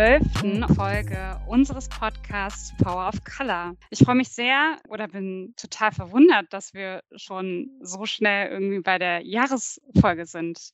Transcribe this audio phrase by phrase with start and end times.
[0.00, 3.76] zwölften Folge unseres Podcasts Power of Color.
[3.90, 8.98] Ich freue mich sehr oder bin total verwundert, dass wir schon so schnell irgendwie bei
[8.98, 10.72] der Jahresfolge sind.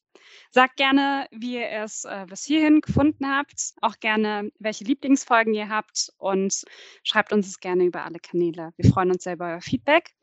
[0.53, 5.71] Sagt gerne, wie ihr es äh, bis hierhin gefunden habt, auch gerne, welche Lieblingsfolgen ihr
[5.71, 6.63] habt und
[7.03, 8.75] schreibt uns es gerne über alle Kanäle.
[8.77, 10.15] Wir freuen uns sehr über euer Feedback.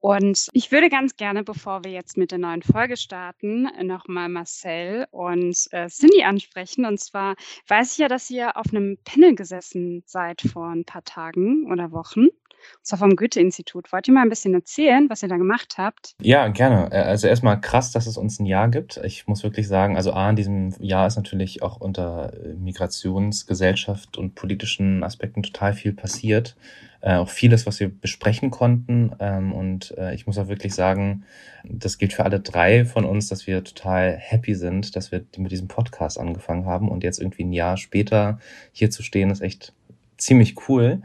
[0.00, 5.06] Und ich würde ganz gerne, bevor wir jetzt mit der neuen Folge starten, nochmal Marcel
[5.10, 6.86] und äh, Cindy ansprechen.
[6.86, 7.36] Und zwar
[7.68, 11.92] weiß ich ja, dass ihr auf einem Panel gesessen seid vor ein paar Tagen oder
[11.92, 12.28] Wochen.
[12.76, 13.92] Und zwar vom Goethe-Institut.
[13.92, 16.14] Wollt ihr mal ein bisschen erzählen, was ihr da gemacht habt?
[16.20, 16.90] Ja, gerne.
[16.92, 18.98] Äh, also erstmal krass, dass es uns ein Jahr gibt.
[19.04, 24.16] Ich muss wirklich sagen, also A, in diesem Jahr ist natürlich auch unter äh, Migrationsgesellschaft
[24.16, 26.56] und politischen Aspekten total viel passiert
[27.00, 29.12] äh, auch vieles, was wir besprechen konnten.
[29.20, 31.24] Ähm, und äh, ich muss auch wirklich sagen,
[31.64, 35.52] das gilt für alle drei von uns, dass wir total happy sind, dass wir mit
[35.52, 38.38] diesem Podcast angefangen haben und jetzt irgendwie ein Jahr später
[38.72, 39.72] hier zu stehen, ist echt
[40.20, 41.02] ziemlich cool.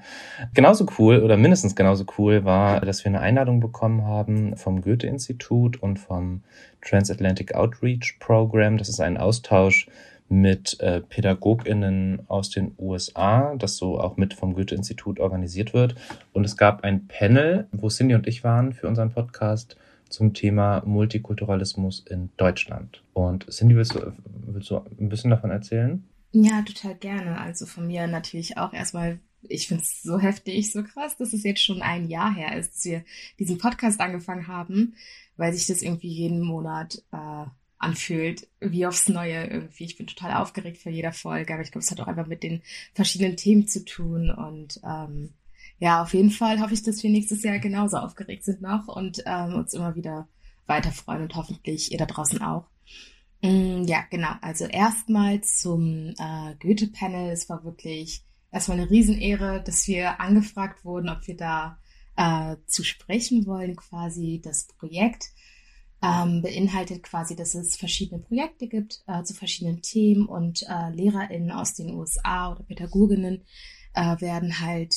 [0.53, 5.81] Genauso cool oder mindestens genauso cool war, dass wir eine Einladung bekommen haben vom Goethe-Institut
[5.81, 6.43] und vom
[6.81, 8.77] Transatlantic Outreach Program.
[8.77, 9.87] Das ist ein Austausch
[10.27, 15.95] mit äh, PädagogInnen aus den USA, das so auch mit vom Goethe-Institut organisiert wird.
[16.33, 19.77] Und es gab ein Panel, wo Cindy und ich waren für unseren Podcast
[20.09, 23.03] zum Thema Multikulturalismus in Deutschland.
[23.13, 24.13] Und Cindy, willst du,
[24.47, 26.03] willst du ein bisschen davon erzählen?
[26.31, 27.39] Ja, total gerne.
[27.39, 31.43] Also von mir natürlich auch erstmal ich finde es so heftig, so krass, dass es
[31.43, 33.03] jetzt schon ein Jahr her ist, dass wir
[33.39, 34.95] diesen Podcast angefangen haben,
[35.37, 37.45] weil sich das irgendwie jeden Monat äh,
[37.85, 39.85] anfühlt, wie aufs Neue irgendwie.
[39.85, 42.43] Ich bin total aufgeregt vor jeder Folge, aber ich glaube, es hat auch einfach mit
[42.43, 42.61] den
[42.93, 45.33] verschiedenen Themen zu tun und ähm,
[45.79, 49.23] ja, auf jeden Fall hoffe ich, dass wir nächstes Jahr genauso aufgeregt sind noch und
[49.25, 50.27] ähm, uns immer wieder
[50.67, 52.69] weiter freuen und hoffentlich ihr da draußen auch.
[53.41, 54.31] Mm, ja, genau.
[54.41, 57.31] Also erstmal zum äh, Goethe-Panel.
[57.31, 61.77] Es war wirklich erstmal eine Riesenehre, dass wir angefragt wurden, ob wir da
[62.15, 65.31] äh, zu sprechen wollen, quasi das Projekt
[66.01, 71.51] ähm, beinhaltet quasi, dass es verschiedene Projekte gibt äh, zu verschiedenen Themen und äh, LehrerInnen
[71.51, 73.43] aus den USA oder Pädagoginnen
[73.93, 74.93] äh, werden halt,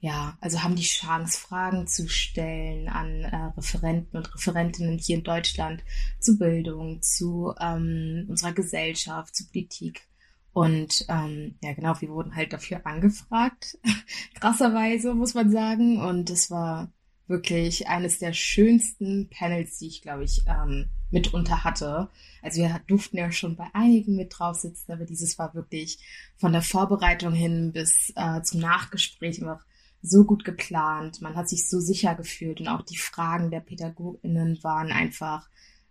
[0.00, 5.24] ja, also haben die Chance, Fragen zu stellen an äh, Referenten und Referentinnen hier in
[5.24, 5.82] Deutschland
[6.20, 10.08] zu Bildung, zu ähm, unserer Gesellschaft, zu Politik.
[10.52, 13.78] Und ähm, ja, genau, wir wurden halt dafür angefragt,
[14.40, 16.00] krasserweise muss man sagen.
[16.00, 16.90] Und es war
[17.28, 22.08] wirklich eines der schönsten Panels, die ich, glaube ich, ähm, mitunter hatte.
[22.42, 25.98] Also wir durften ja schon bei einigen mit drauf sitzen, aber dieses war wirklich
[26.36, 29.60] von der Vorbereitung hin bis äh, zum Nachgespräch immer
[30.02, 31.20] so gut geplant.
[31.20, 35.48] Man hat sich so sicher gefühlt und auch die Fragen der PädagogInnen waren einfach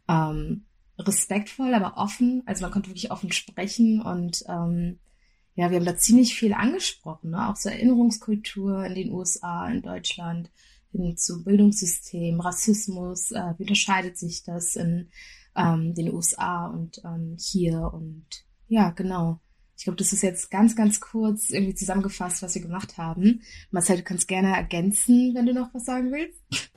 [0.07, 0.65] ähm,
[0.97, 2.43] respektvoll, aber offen.
[2.45, 4.99] Also man konnte wirklich offen sprechen und ähm,
[5.55, 7.49] ja, wir haben da ziemlich viel angesprochen, ne?
[7.49, 10.49] auch so Erinnerungskultur in den USA, in Deutschland
[11.03, 15.09] hin zu Bildungssystem, Rassismus, äh, wie unterscheidet sich das in
[15.55, 18.25] ähm, den USA und ähm, hier und
[18.67, 19.39] ja, genau.
[19.77, 23.41] Ich glaube, das ist jetzt ganz, ganz kurz irgendwie zusammengefasst, was wir gemacht haben.
[23.71, 26.71] Marcel, du kannst gerne ergänzen, wenn du noch was sagen willst.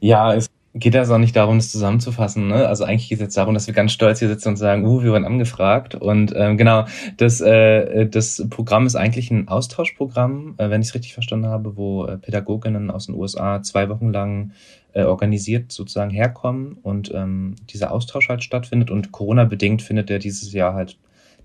[0.00, 2.48] Ja, es geht also auch nicht darum, das zusammenzufassen.
[2.48, 2.68] Ne?
[2.68, 5.02] Also eigentlich geht es jetzt darum, dass wir ganz stolz hier sitzen und sagen, uh,
[5.02, 5.94] wir wurden angefragt.
[5.94, 6.84] Und ähm, genau,
[7.16, 11.76] das, äh, das Programm ist eigentlich ein Austauschprogramm, äh, wenn ich es richtig verstanden habe,
[11.76, 14.52] wo äh, Pädagoginnen aus den USA zwei Wochen lang
[14.92, 18.90] äh, organisiert sozusagen herkommen und ähm, dieser Austausch halt stattfindet.
[18.90, 20.98] Und Corona-bedingt findet der dieses Jahr halt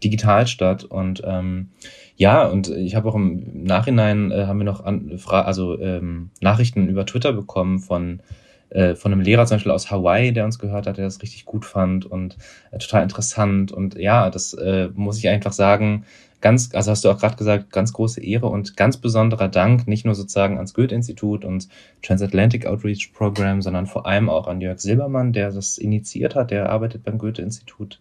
[0.03, 0.83] digital statt.
[0.83, 1.69] Und ähm,
[2.17, 6.89] ja, und ich habe auch im Nachhinein äh, haben wir noch an, also ähm, Nachrichten
[6.89, 8.21] über Twitter bekommen von
[8.71, 11.45] äh, von einem Lehrer zum Beispiel aus Hawaii, der uns gehört hat, der das richtig
[11.45, 12.37] gut fand und
[12.71, 13.71] äh, total interessant.
[13.71, 16.05] Und ja, das äh, muss ich einfach sagen,
[16.41, 20.05] ganz, also hast du auch gerade gesagt, ganz große Ehre und ganz besonderer Dank, nicht
[20.05, 21.67] nur sozusagen ans Goethe-Institut und
[22.01, 26.69] Transatlantic Outreach Program, sondern vor allem auch an Jörg Silbermann, der das initiiert hat, der
[26.69, 27.99] arbeitet beim Goethe-Institut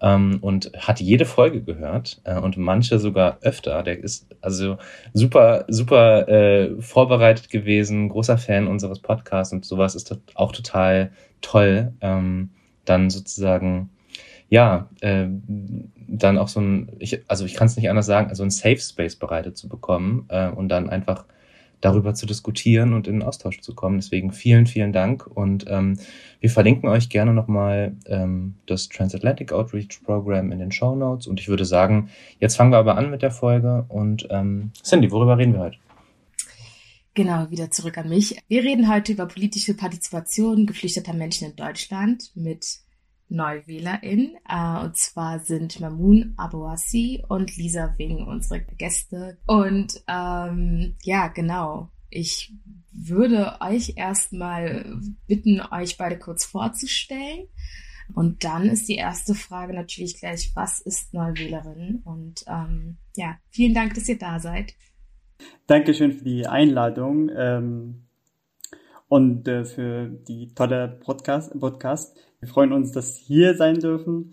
[0.00, 3.82] ähm, und hat jede Folge gehört äh, und manche sogar öfter.
[3.82, 4.78] Der ist also
[5.12, 11.92] super, super äh, vorbereitet gewesen, großer Fan unseres Podcasts und sowas ist auch total toll,
[12.00, 12.50] ähm,
[12.84, 13.90] dann sozusagen
[14.52, 15.28] ja, äh,
[16.08, 18.78] dann auch so ein, ich, also ich kann es nicht anders sagen, also ein Safe
[18.78, 21.24] Space bereitet zu bekommen äh, und dann einfach
[21.80, 23.98] darüber zu diskutieren und in den Austausch zu kommen.
[23.98, 25.98] Deswegen vielen, vielen Dank und ähm,
[26.40, 31.40] wir verlinken euch gerne nochmal ähm, das Transatlantic Outreach Program in den Show Notes und
[31.40, 32.08] ich würde sagen,
[32.38, 35.78] jetzt fangen wir aber an mit der Folge und ähm, Cindy, worüber reden wir heute?
[37.14, 38.38] Genau, wieder zurück an mich.
[38.48, 42.78] Wir reden heute über politische Partizipation geflüchteter Menschen in Deutschland mit
[43.32, 44.36] NeuwählerInnen.
[44.48, 49.38] Äh, und zwar sind Mamoun Abouassi und Lisa Wing unsere Gäste.
[49.46, 51.90] Und ähm, ja, genau.
[52.10, 52.52] Ich
[52.92, 57.48] würde euch erstmal bitten, euch beide kurz vorzustellen.
[58.14, 62.02] Und dann ist die erste Frage natürlich gleich, was ist Neuwählerin?
[62.04, 64.74] Und ähm, ja, vielen Dank, dass ihr da seid.
[65.66, 68.04] Dankeschön für die Einladung ähm,
[69.08, 72.16] und äh, für die tolle Podcast, Podcast.
[72.42, 74.32] Wir freuen uns, dass wir hier sein dürfen.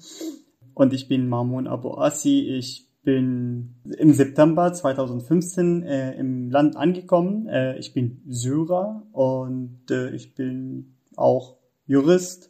[0.73, 2.39] Und ich bin Mamoun Abu Asi.
[2.39, 7.47] Ich bin im September 2015 äh, im Land angekommen.
[7.47, 12.49] Äh, ich bin Syrer und äh, ich bin auch Jurist.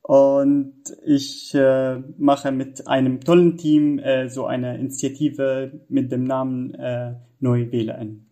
[0.00, 6.72] Und ich äh, mache mit einem tollen Team äh, so eine Initiative mit dem Namen
[6.72, 8.27] äh, NeuwählerInnen.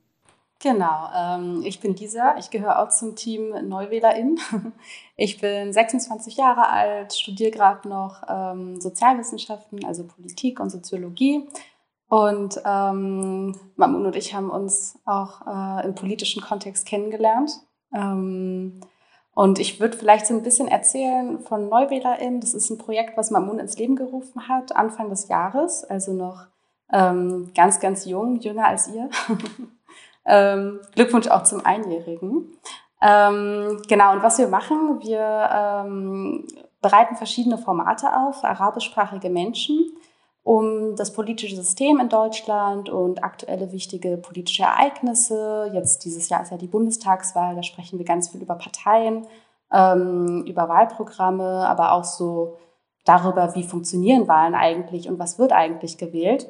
[0.59, 4.39] Genau, ähm, ich bin Lisa, ich gehöre auch zum Team NeuwählerInnen.
[5.19, 11.49] Ich bin 26 Jahre alt, studiere gerade noch ähm, Sozialwissenschaften, also Politik und Soziologie.
[12.09, 17.51] Und ähm, Mamun und ich haben uns auch äh, im politischen Kontext kennengelernt.
[17.95, 18.83] Ähm,
[19.35, 22.41] und ich würde vielleicht so ein bisschen erzählen von NeuwählerInnen.
[22.41, 26.47] Das ist ein Projekt, was Mamun ins Leben gerufen hat, Anfang des Jahres, also noch
[26.93, 29.09] ähm, ganz, ganz jung, jünger als ihr.
[30.27, 32.57] ähm, Glückwunsch auch zum Einjährigen.
[33.03, 36.47] Ähm, genau, und was wir machen, wir ähm,
[36.81, 39.97] bereiten verschiedene Formate auf für arabischsprachige Menschen,
[40.43, 46.53] um das politische System in Deutschland und aktuelle wichtige politische Ereignisse, jetzt dieses Jahr ist
[46.53, 49.27] ja die Bundestagswahl, da sprechen wir ganz viel über Parteien,
[49.73, 52.59] ähm, über Wahlprogramme, aber auch so
[53.05, 56.49] darüber, wie funktionieren Wahlen eigentlich und was wird eigentlich gewählt.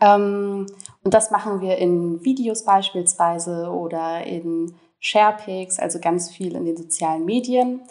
[0.00, 0.66] Ähm,
[1.04, 6.78] und das machen wir in Videos beispielsweise oder in Sharepics, also ganz viel in den
[6.78, 7.82] sozialen Medien.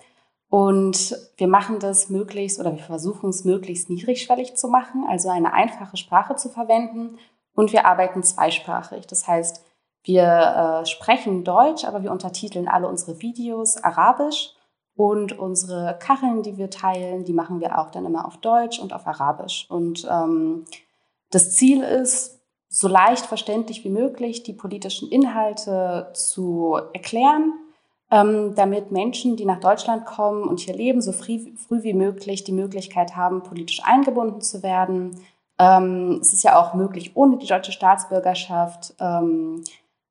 [0.49, 5.53] Und wir machen das möglichst oder wir versuchen es möglichst niedrigschwellig zu machen, also eine
[5.53, 7.19] einfache Sprache zu verwenden.
[7.55, 9.05] Und wir arbeiten zweisprachig.
[9.05, 9.63] Das heißt,
[10.03, 14.55] wir äh, sprechen Deutsch, aber wir untertiteln alle unsere Videos arabisch.
[14.95, 18.93] Und unsere Kacheln, die wir teilen, die machen wir auch dann immer auf Deutsch und
[18.93, 19.65] auf Arabisch.
[19.69, 20.65] Und ähm,
[21.31, 22.42] das Ziel ist,
[22.75, 27.53] so leicht verständlich wie möglich die politischen Inhalte zu erklären,
[28.09, 32.43] ähm, damit Menschen, die nach Deutschland kommen und hier leben, so früh, früh wie möglich
[32.43, 35.19] die Möglichkeit haben, politisch eingebunden zu werden.
[35.59, 39.63] Ähm, es ist ja auch möglich, ohne die deutsche Staatsbürgerschaft ähm,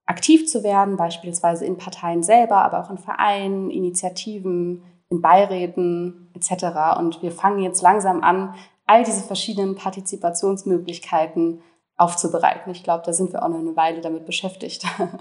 [0.06, 6.96] aktiv zu werden, beispielsweise in Parteien selber, aber auch in Vereinen, Initiativen, in Beiräten etc.
[7.00, 8.54] Und wir fangen jetzt langsam an,
[8.86, 11.60] all diese verschiedenen Partizipationsmöglichkeiten
[12.02, 12.72] aufzubereiten.
[12.72, 14.84] Ich glaube, da sind wir auch noch eine Weile damit beschäftigt.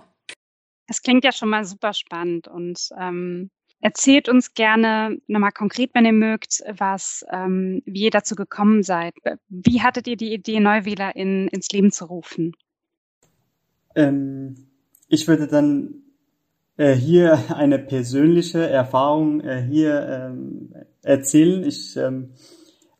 [0.88, 3.50] Es klingt ja schon mal super spannend und ähm,
[3.80, 9.13] erzählt uns gerne nochmal konkret, wenn ihr mögt, was, ähm, wie ihr dazu gekommen seid.
[9.48, 12.57] Wie hattet ihr die Idee, Neuwähler in, ins Leben zu rufen?
[13.95, 14.68] Ähm,
[15.07, 16.04] ich würde dann
[16.75, 20.74] äh, hier eine persönliche Erfahrung äh, hier ähm,
[21.04, 21.63] erzählen.
[21.63, 22.34] Ich ähm,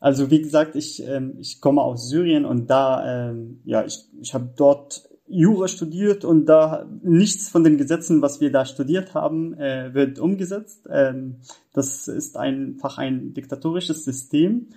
[0.01, 4.34] also wie gesagt, ich, ähm, ich komme aus Syrien und da, ähm, ja, ich, ich
[4.34, 9.53] habe dort Jura studiert und da nichts von den Gesetzen, was wir da studiert haben,
[9.53, 10.89] äh, wird umgesetzt.
[10.89, 11.38] Ähm,
[11.72, 14.70] das ist einfach ein diktatorisches System.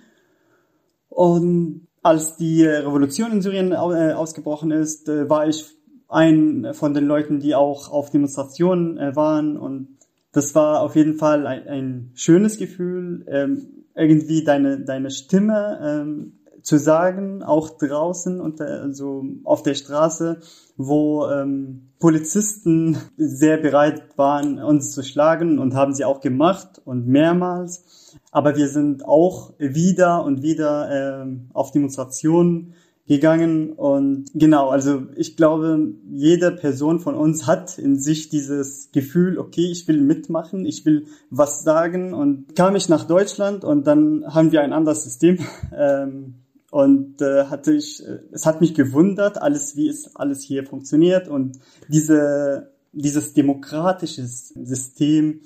[1.09, 3.75] Und als die Revolution in Syrien äh,
[4.13, 5.65] ausgebrochen ist, äh, war ich
[6.07, 9.97] ein von den Leuten, die auch auf Demonstrationen äh, waren und
[10.31, 13.25] das war auf jeden Fall ein, ein schönes Gefühl.
[13.27, 20.39] Ähm, irgendwie deine, deine Stimme ähm, zu sagen, auch draußen und also auf der Straße,
[20.77, 27.07] wo ähm, Polizisten sehr bereit waren, uns zu schlagen und haben sie auch gemacht und
[27.07, 28.15] mehrmals.
[28.31, 32.73] Aber wir sind auch wieder und wieder ähm, auf Demonstrationen
[33.07, 39.37] gegangen und genau, also ich glaube, jede Person von uns hat in sich dieses Gefühl,
[39.37, 44.25] okay, ich will mitmachen, ich will was sagen und kam ich nach Deutschland und dann
[44.27, 45.37] haben wir ein anderes System
[45.77, 46.35] ähm,
[46.71, 51.59] und äh, hatte ich, es hat mich gewundert, alles wie es alles hier funktioniert und
[51.87, 55.41] diese dieses demokratische System,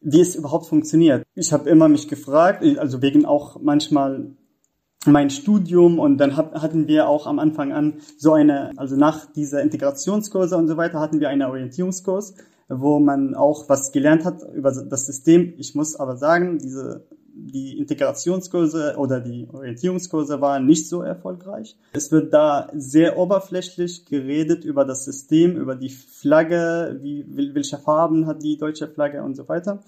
[0.00, 1.24] wie es überhaupt funktioniert.
[1.34, 4.30] Ich habe immer mich gefragt, also wegen auch manchmal
[5.06, 9.32] mein Studium und dann hab, hatten wir auch am Anfang an so eine, also nach
[9.32, 12.34] dieser Integrationskurse und so weiter hatten wir einen Orientierungskurs,
[12.68, 15.54] wo man auch was gelernt hat über das System.
[15.56, 21.76] Ich muss aber sagen, diese die Integrationskurse oder die Orientierungskurse waren nicht so erfolgreich.
[21.92, 28.26] Es wird da sehr oberflächlich geredet über das System, über die Flagge, wie, welche Farben
[28.26, 29.82] hat die deutsche Flagge und so weiter.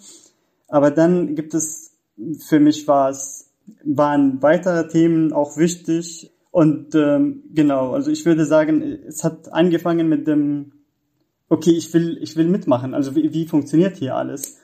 [0.68, 1.92] Aber dann gibt es
[2.38, 3.41] für mich war es,
[3.84, 6.32] waren weitere Themen auch wichtig.
[6.50, 10.72] Und ähm, genau, also ich würde sagen, es hat angefangen mit dem,
[11.48, 12.94] okay, ich will, ich will mitmachen.
[12.94, 14.58] Also wie, wie funktioniert hier alles?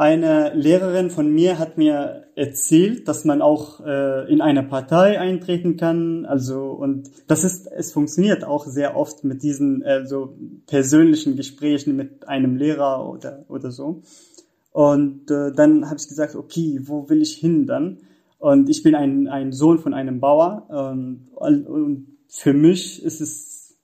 [0.00, 5.76] Eine Lehrerin von mir hat mir erzählt, dass man auch äh, in eine Partei eintreten
[5.76, 6.24] kann.
[6.24, 11.96] Also und das ist, es funktioniert auch sehr oft mit diesen äh, so persönlichen Gesprächen
[11.96, 14.00] mit einem Lehrer oder oder so.
[14.72, 17.98] Und äh, dann habe ich gesagt, okay, wo will ich hin dann?
[18.40, 20.66] Und ich bin ein, ein Sohn von einem Bauer.
[20.70, 23.78] Und, und für mich ist es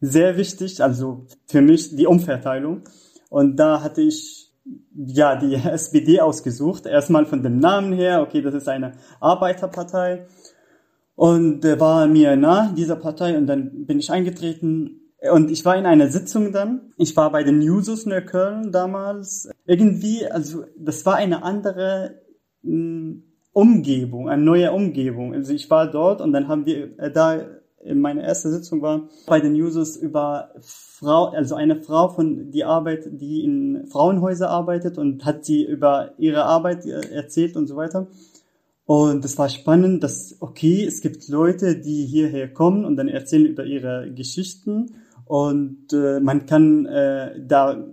[0.00, 2.82] sehr wichtig, also für mich die Umverteilung.
[3.30, 4.52] Und da hatte ich
[4.94, 6.84] ja, die SPD ausgesucht.
[6.86, 10.26] Erstmal von dem Namen her, okay, das ist eine Arbeiterpartei.
[11.14, 15.00] Und der war mir nah, dieser Partei, und dann bin ich eingetreten.
[15.32, 16.92] Und ich war in einer Sitzung dann.
[16.98, 19.48] Ich war bei den Jusos in Köln damals.
[19.66, 22.20] Irgendwie, also das war eine andere
[22.62, 25.34] mh, hm, Umgebung, eine neue Umgebung.
[25.34, 27.40] Also ich war dort und dann haben wir äh, da
[27.94, 33.08] meine erste Sitzung war bei den Users über Frau, also eine Frau von die Arbeit,
[33.12, 38.08] die in Frauenhäuser arbeitet und hat sie über ihre Arbeit äh, erzählt und so weiter.
[38.84, 43.46] Und das war spannend, dass, okay, es gibt Leute, die hierher kommen und dann erzählen
[43.46, 44.94] über ihre Geschichten
[45.26, 47.84] und äh, man kann äh, da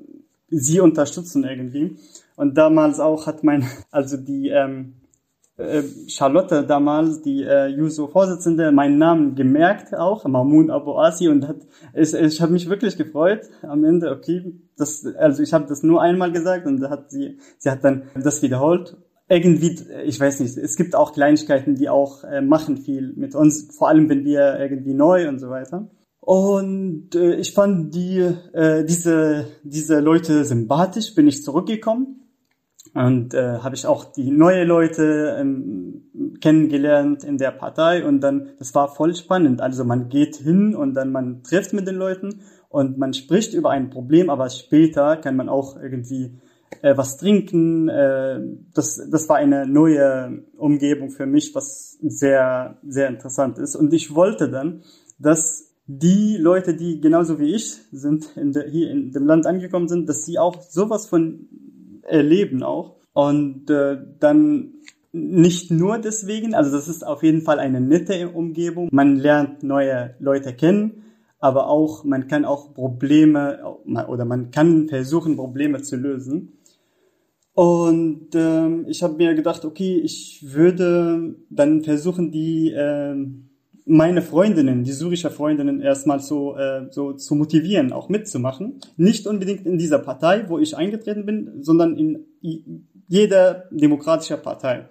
[0.50, 1.98] sie unterstützen irgendwie.
[2.38, 4.94] Und damals auch hat mein, also die, ähm,
[5.58, 11.58] äh, Charlotte damals, die äh, Juso-Vorsitzende, meinen Namen gemerkt auch, Mamun Abu Asi und hat,
[11.94, 16.02] ich, ich habe mich wirklich gefreut am Ende, okay, das, also ich habe das nur
[16.02, 18.98] einmal gesagt und hat sie, sie hat dann das wiederholt.
[19.28, 23.76] Irgendwie, ich weiß nicht, es gibt auch Kleinigkeiten, die auch äh, machen viel mit uns,
[23.76, 25.90] vor allem wenn wir irgendwie neu und so weiter.
[26.20, 28.20] Und äh, ich fand die,
[28.54, 32.25] äh, diese, diese Leute sympathisch, bin ich zurückgekommen
[32.96, 38.52] und äh, habe ich auch die neue Leute ähm, kennengelernt in der Partei und dann,
[38.58, 39.60] das war voll spannend.
[39.60, 43.70] Also man geht hin und dann man trifft mit den Leuten und man spricht über
[43.70, 46.40] ein Problem, aber später kann man auch irgendwie
[46.82, 47.90] äh, was trinken.
[47.90, 48.40] Äh,
[48.74, 53.76] das, das war eine neue Umgebung für mich, was sehr, sehr interessant ist.
[53.76, 54.84] Und ich wollte dann,
[55.20, 59.90] dass die Leute, die genauso wie ich sind, in der, hier in dem Land angekommen
[59.90, 61.50] sind, dass sie auch sowas von
[62.06, 62.96] erleben auch.
[63.14, 64.74] Und äh, dann
[65.12, 68.90] nicht nur deswegen, also das ist auf jeden Fall eine nette Umgebung.
[68.92, 71.04] Man lernt neue Leute kennen,
[71.40, 76.58] aber auch man kann auch Probleme oder man kann versuchen, Probleme zu lösen.
[77.54, 83.16] Und ähm, ich habe mir gedacht, okay, ich würde dann versuchen, die äh,
[83.86, 88.80] meine Freundinnen, die syrische Freundinnen erstmal so, äh, so zu motivieren, auch mitzumachen.
[88.98, 92.26] Nicht unbedingt in dieser Partei, wo ich eingetreten bin, sondern in
[93.08, 94.90] jeder demokratischer Partei.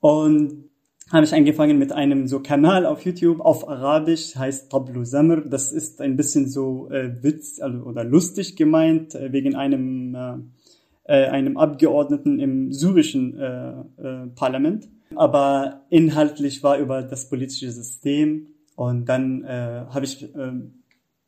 [0.00, 0.68] Und
[1.10, 5.42] habe ich angefangen mit einem so Kanal auf YouTube auf Arabisch, heißt Tablu Samr.
[5.42, 10.34] Das ist ein bisschen so äh, Witz also, oder lustig gemeint, äh, wegen einem, äh,
[11.04, 18.48] äh einem Abgeordneten im syrischen äh, äh, Parlament aber inhaltlich war über das politische System
[18.76, 20.52] und dann äh, habe ich äh,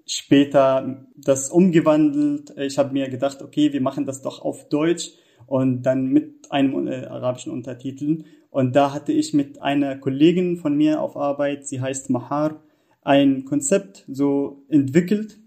[0.07, 2.55] später das umgewandelt.
[2.57, 5.13] Ich habe mir gedacht, okay, wir machen das doch auf Deutsch
[5.47, 8.25] und dann mit einem äh, arabischen Untertiteln.
[8.51, 12.63] Und da hatte ich mit einer Kollegin von mir auf Arbeit, sie heißt Mahar,
[13.03, 15.39] ein Konzept so entwickelt,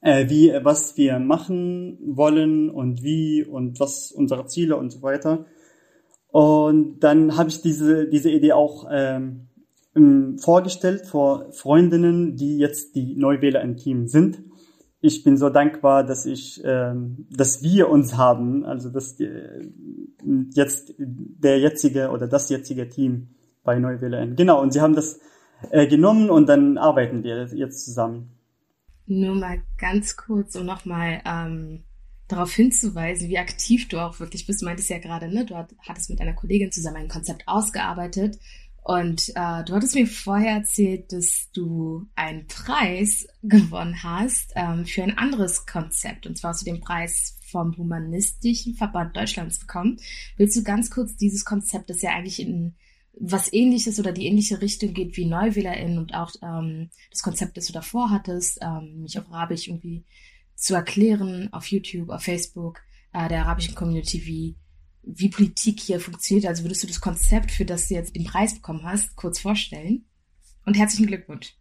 [0.00, 5.46] äh, wie was wir machen wollen und wie und was unsere Ziele und so weiter.
[6.36, 9.46] Und dann habe ich diese, diese Idee auch ähm,
[10.36, 14.40] vorgestellt vor Freundinnen, die jetzt die Neuwähler im Team sind.
[15.00, 19.30] Ich bin so dankbar, dass ich, ähm, dass wir uns haben, also dass die,
[20.52, 23.28] jetzt der jetzige oder das jetzige Team
[23.64, 24.26] bei Neuwähler.
[24.26, 25.18] Genau, und sie haben das
[25.70, 28.28] äh, genommen und dann arbeiten wir jetzt zusammen.
[29.06, 31.85] Nur mal ganz kurz, um nochmal ähm,
[32.28, 34.62] darauf hinzuweisen, wie aktiv du auch wirklich bist.
[34.62, 38.38] Du meintest ja gerade, ne, du hattest mit einer Kollegin zusammen ein Konzept ausgearbeitet
[38.86, 45.02] und äh, du hattest mir vorher erzählt, dass du einen Preis gewonnen hast ähm, für
[45.02, 46.24] ein anderes Konzept.
[46.24, 49.96] Und zwar hast du den Preis vom Humanistischen Verband Deutschlands bekommen.
[50.36, 52.76] Willst du ganz kurz dieses Konzept, das ja eigentlich in
[53.18, 57.66] was ähnliches oder die ähnliche Richtung geht wie NeuwählerInnen und auch ähm, das Konzept, das
[57.66, 60.04] du davor hattest, ähm, mich auf Arabisch irgendwie
[60.56, 62.80] zu erklären auf YouTube, auf Facebook
[63.12, 64.56] äh, der arabischen Community, wie,
[65.02, 66.46] wie Politik hier funktioniert.
[66.46, 70.06] Also würdest du das Konzept, für das du jetzt den Preis bekommen hast, kurz vorstellen?
[70.64, 71.54] Und herzlichen Glückwunsch.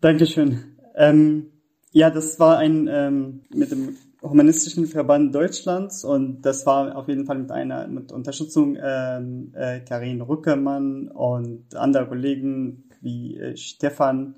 [0.00, 0.76] Dankeschön.
[0.96, 1.52] Ähm,
[1.92, 7.24] ja, das war ein ähm, mit dem Humanistischen Verband Deutschlands und das war auf jeden
[7.24, 14.34] Fall mit einer mit Unterstützung ähm, äh, Karin Rückermann und andere Kollegen wie äh, Stefan.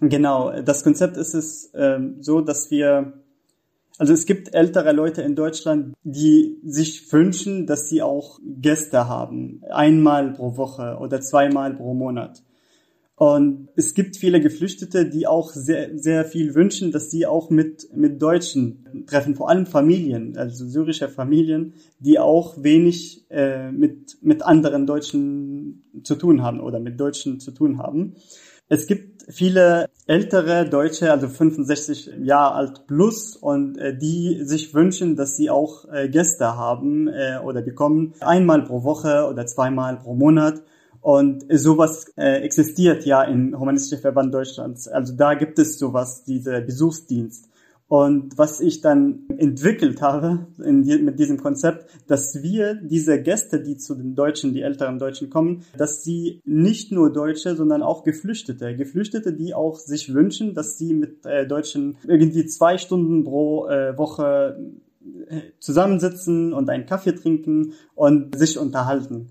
[0.00, 3.14] Genau, das Konzept ist es ähm, so, dass wir
[3.96, 9.62] also es gibt ältere Leute in Deutschland, die sich wünschen, dass sie auch Gäste haben,
[9.70, 12.42] einmal pro Woche oder zweimal pro Monat.
[13.16, 17.88] Und es gibt viele Geflüchtete, die auch sehr, sehr viel wünschen, dass sie auch mit,
[17.94, 24.42] mit Deutschen treffen, vor allem Familien, also syrische Familien, die auch wenig äh, mit, mit
[24.42, 28.16] anderen Deutschen zu tun haben oder mit Deutschen zu tun haben.
[28.68, 35.16] Es gibt viele ältere Deutsche, also 65 Jahre alt plus, und äh, die sich wünschen,
[35.16, 40.14] dass sie auch äh, Gäste haben äh, oder bekommen, einmal pro Woche oder zweimal pro
[40.14, 40.62] Monat.
[41.00, 44.88] Und sowas äh, existiert ja im Humanistischen Verband Deutschlands.
[44.88, 47.50] Also da gibt es sowas, diese Besuchsdienst.
[47.86, 53.76] Und was ich dann entwickelt habe in, mit diesem Konzept, dass wir diese Gäste, die
[53.76, 58.74] zu den Deutschen, die älteren Deutschen kommen, dass sie nicht nur Deutsche, sondern auch Geflüchtete,
[58.74, 63.96] Geflüchtete, die auch sich wünschen, dass sie mit äh, Deutschen irgendwie zwei Stunden pro äh,
[63.98, 64.58] Woche
[65.28, 69.28] äh, zusammensitzen und einen Kaffee trinken und sich unterhalten.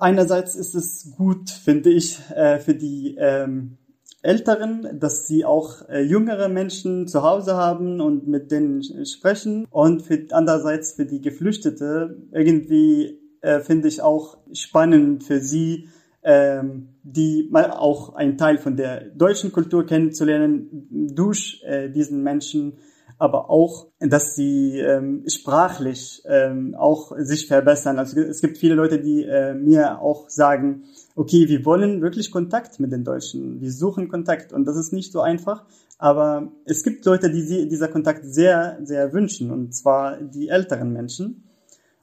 [0.00, 3.78] Einerseits ist es gut, finde ich, äh, für die ähm,
[4.24, 9.66] Älteren, dass sie auch äh, jüngere Menschen zu Hause haben und mit denen sprechen.
[9.70, 15.88] Und für, andererseits für die Geflüchtete irgendwie äh, finde ich auch spannend für sie,
[16.22, 22.78] ähm, die mal auch einen Teil von der deutschen Kultur kennenzulernen durch äh, diesen Menschen
[23.18, 27.98] aber auch, dass sie ähm, sprachlich ähm, auch sich verbessern.
[27.98, 32.80] Also es gibt viele Leute, die äh, mir auch sagen, okay, wir wollen wirklich Kontakt
[32.80, 35.64] mit den Deutschen, wir suchen Kontakt und das ist nicht so einfach,
[35.98, 40.92] aber es gibt Leute, die sie, dieser Kontakt sehr, sehr wünschen und zwar die älteren
[40.92, 41.44] Menschen.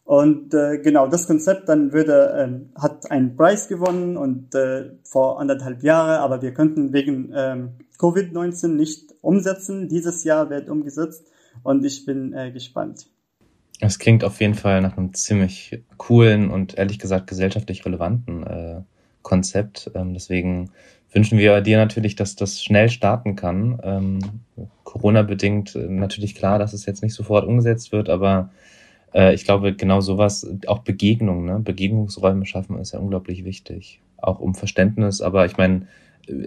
[0.04, 5.40] Und äh, genau, das Konzept dann würde, äh, hat einen Preis gewonnen und äh, vor
[5.40, 9.88] anderthalb Jahre, aber wir könnten wegen ähm, Covid-19 nicht umsetzen.
[9.88, 11.32] Dieses Jahr wird umgesetzt
[11.64, 13.08] und ich bin äh, gespannt.
[13.80, 18.82] Es klingt auf jeden Fall nach einem ziemlich coolen und ehrlich gesagt gesellschaftlich relevanten äh,
[19.22, 19.92] Konzept.
[19.96, 20.72] Ähm, deswegen
[21.12, 23.80] wünschen wir dir natürlich, dass das schnell starten kann.
[23.84, 24.20] Ähm,
[24.84, 28.50] Corona-bedingt äh, natürlich klar, dass es jetzt nicht sofort umgesetzt wird, aber
[29.14, 31.60] äh, ich glaube, genau sowas, auch Begegnungen, ne?
[31.60, 34.02] Begegnungsräume schaffen, ist ja unglaublich wichtig.
[34.18, 35.88] Auch um Verständnis, aber ich meine,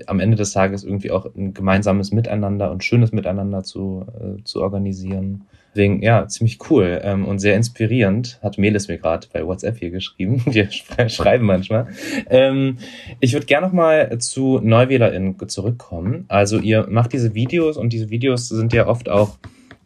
[0.06, 4.62] am Ende des Tages irgendwie auch ein gemeinsames Miteinander und schönes Miteinander zu, äh, zu
[4.62, 5.46] organisieren.
[5.74, 9.90] Deswegen, ja, ziemlich cool ähm, und sehr inspirierend, hat Melis mir gerade bei WhatsApp hier
[9.90, 10.42] geschrieben.
[10.46, 11.88] Wir schreiben manchmal.
[12.30, 12.78] Ähm,
[13.18, 16.26] ich würde gerne nochmal zu NeuwählerInnen zurückkommen.
[16.28, 19.37] Also ihr macht diese Videos und diese Videos sind ja oft auch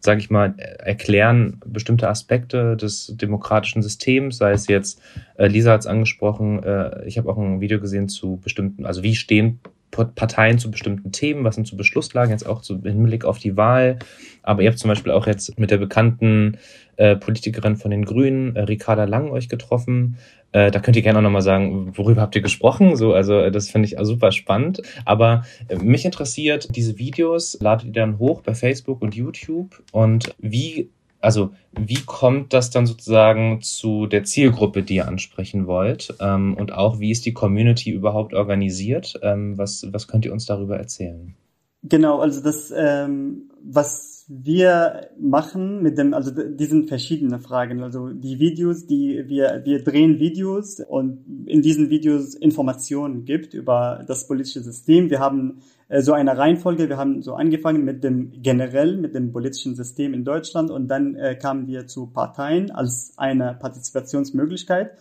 [0.01, 5.03] sage ich mal, erklären bestimmte Aspekte des demokratischen Systems, sei es jetzt,
[5.37, 9.03] äh, Lisa hat es angesprochen, äh, ich habe auch ein Video gesehen zu bestimmten, also
[9.03, 13.39] wie stehen Parteien zu bestimmten Themen, was sind zu Beschlusslagen, jetzt auch im Hinblick auf
[13.39, 13.99] die Wahl.
[14.43, 16.59] Aber ihr habt zum Beispiel auch jetzt mit der bekannten
[16.97, 20.17] äh, Politikerin von den Grünen, äh, Ricarda Lang, euch getroffen.
[20.53, 22.97] Äh, da könnt ihr gerne auch nochmal sagen, worüber habt ihr gesprochen?
[22.97, 24.83] So, also äh, das finde ich super spannend.
[25.05, 30.35] Aber äh, mich interessiert, diese Videos ladet ihr dann hoch bei Facebook und YouTube und
[30.39, 30.91] wie
[31.21, 36.15] also wie kommt das dann sozusagen zu der Zielgruppe, die ihr ansprechen wollt?
[36.21, 39.15] Ähm, und auch, wie ist die Community überhaupt organisiert?
[39.23, 41.35] Ähm, was, was könnt ihr uns darüber erzählen?
[41.83, 47.83] Genau, also das, ähm, was wir machen mit dem, also die sind verschiedene Fragen.
[47.83, 54.05] Also die Videos, die wir, wir drehen Videos und in diesen Videos Informationen gibt über
[54.07, 55.09] das politische System.
[55.09, 56.89] Wir haben so eine Reihenfolge.
[56.89, 61.15] Wir haben so angefangen mit dem generell, mit dem politischen System in Deutschland und dann
[61.15, 64.93] äh, kamen wir zu Parteien als eine Partizipationsmöglichkeit.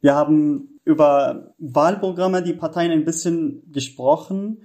[0.00, 4.58] Wir haben über Wahlprogramme die Parteien ein bisschen gesprochen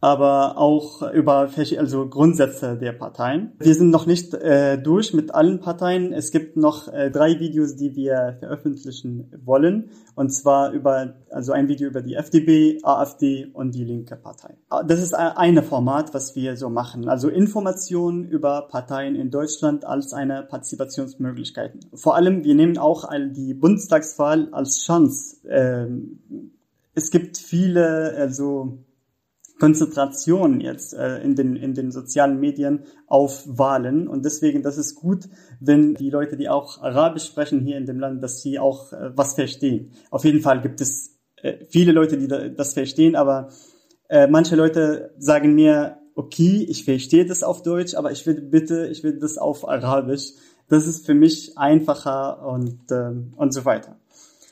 [0.00, 3.52] aber auch über also Grundsätze der Parteien.
[3.58, 6.12] Wir sind noch nicht äh, durch mit allen Parteien.
[6.12, 11.68] Es gibt noch äh, drei Videos, die wir veröffentlichen wollen, und zwar über also ein
[11.68, 14.56] Video über die FDP, AfD und die linke Partei.
[14.86, 17.08] Das ist eine Format, was wir so machen.
[17.08, 21.72] Also Informationen über Parteien in Deutschland als eine Partizipationsmöglichkeit.
[21.94, 25.36] Vor allem, wir nehmen auch die Bundestagswahl als Chance.
[25.48, 26.20] Ähm,
[26.94, 28.78] es gibt viele also
[29.58, 34.06] Konzentration jetzt äh, in, den, in den sozialen Medien auf Wahlen.
[34.06, 35.24] Und deswegen, das ist gut,
[35.60, 39.16] wenn die Leute, die auch Arabisch sprechen hier in dem Land, dass sie auch äh,
[39.16, 39.92] was verstehen.
[40.10, 43.48] Auf jeden Fall gibt es äh, viele Leute, die da, das verstehen, aber
[44.08, 48.86] äh, manche Leute sagen mir, okay, ich verstehe das auf Deutsch, aber ich will bitte,
[48.88, 50.32] ich will das auf Arabisch.
[50.68, 53.96] Das ist für mich einfacher und, äh, und so weiter.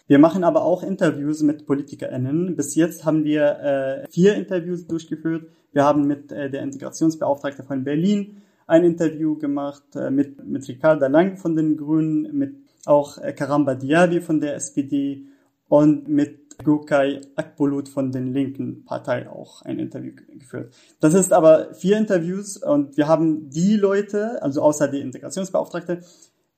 [0.06, 2.56] Wir machen aber auch Interviews mit PolitikerInnen.
[2.56, 5.48] Bis jetzt haben wir äh, vier Interviews durchgeführt.
[5.72, 11.06] Wir haben mit äh, der Integrationsbeauftragte von Berlin ein Interview gemacht, äh, mit, mit Ricarda
[11.06, 15.24] Lang von den Grünen, mit auch äh, Karamba Diaby von der SPD
[15.68, 20.74] und mit Gokay Akbulut von den linken Partei auch ein Interview geführt.
[21.00, 26.00] Das ist aber vier Interviews und wir haben die Leute, also außer die Integrationsbeauftragte,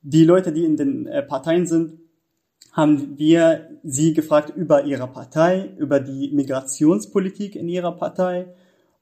[0.02, 1.98] die Leute, die in den äh, Parteien sind,
[2.76, 8.54] haben wir sie gefragt über ihre Partei, über die Migrationspolitik in ihrer Partei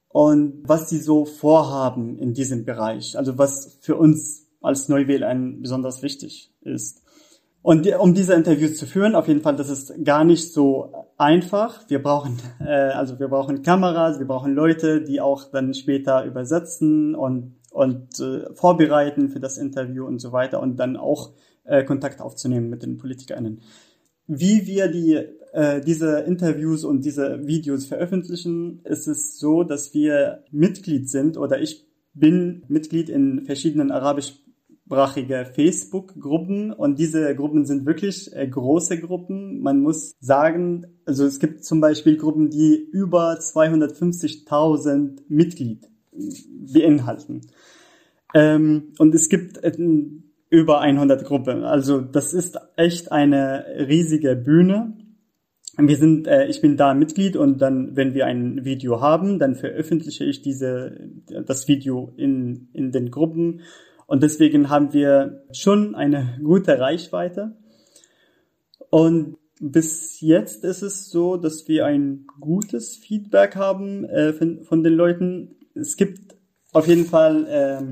[0.08, 3.18] und was sie so vorhaben in diesem Bereich.
[3.18, 7.02] Also was für uns als Neuwähler besonders wichtig ist.
[7.62, 11.80] Und um diese Interviews zu führen, auf jeden Fall, das ist gar nicht so einfach.
[11.88, 17.16] Wir brauchen, äh, also wir brauchen Kameras, wir brauchen Leute, die auch dann später übersetzen
[17.16, 21.32] und und äh, vorbereiten für das Interview und so weiter und dann auch
[21.64, 23.60] äh, Kontakt aufzunehmen mit den PolitikerInnen.
[24.26, 25.14] Wie wir die,
[25.52, 31.60] äh, diese Interviews und diese Videos veröffentlichen, ist es so, dass wir Mitglied sind oder
[31.60, 34.34] ich bin Mitglied in verschiedenen arabisch
[34.84, 39.60] deutschsprachige Facebook-Gruppen und diese Gruppen sind wirklich äh, große Gruppen.
[39.60, 47.42] Man muss sagen, also es gibt zum Beispiel Gruppen, die über 250.000 Mitglied beinhalten.
[48.34, 49.72] Ähm, und es gibt äh,
[50.54, 51.64] über 100 Gruppen.
[51.64, 54.96] Also das ist echt eine riesige Bühne.
[55.76, 59.56] Wir sind, äh, ich bin da Mitglied und dann, wenn wir ein Video haben, dann
[59.56, 61.10] veröffentliche ich diese,
[61.46, 63.62] das Video in, in den Gruppen
[64.06, 67.56] und deswegen haben wir schon eine gute Reichweite.
[68.90, 74.84] Und bis jetzt ist es so, dass wir ein gutes Feedback haben äh, von, von,
[74.84, 75.56] den Leuten.
[75.74, 76.36] Es gibt
[76.72, 77.82] auf jeden Fall, äh,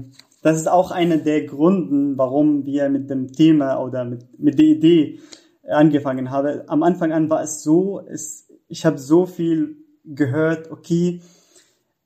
[0.42, 4.66] das ist auch einer der Gründen, warum wir mit dem Thema oder mit, mit der
[4.66, 5.20] Idee
[5.68, 6.62] angefangen haben.
[6.66, 11.20] Am Anfang an war es so, es, ich habe so viel gehört, okay,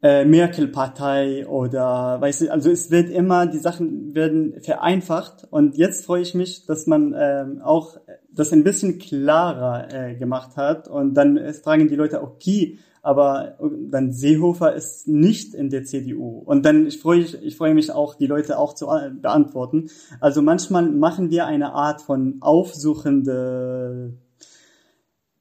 [0.03, 6.05] äh, Merkel-Partei oder weißt du, also es wird immer, die Sachen werden vereinfacht und jetzt
[6.05, 7.96] freue ich mich, dass man ähm, auch
[8.31, 13.57] das ein bisschen klarer äh, gemacht hat und dann fragen die Leute, okay, aber
[13.88, 17.92] dann Seehofer ist nicht in der CDU und dann ich freue ich, ich freue mich
[17.92, 19.88] auch, die Leute auch zu äh, beantworten.
[20.21, 24.14] Also manchmal machen wir eine Art von aufsuchende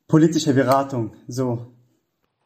[0.07, 1.67] politische Beratung, so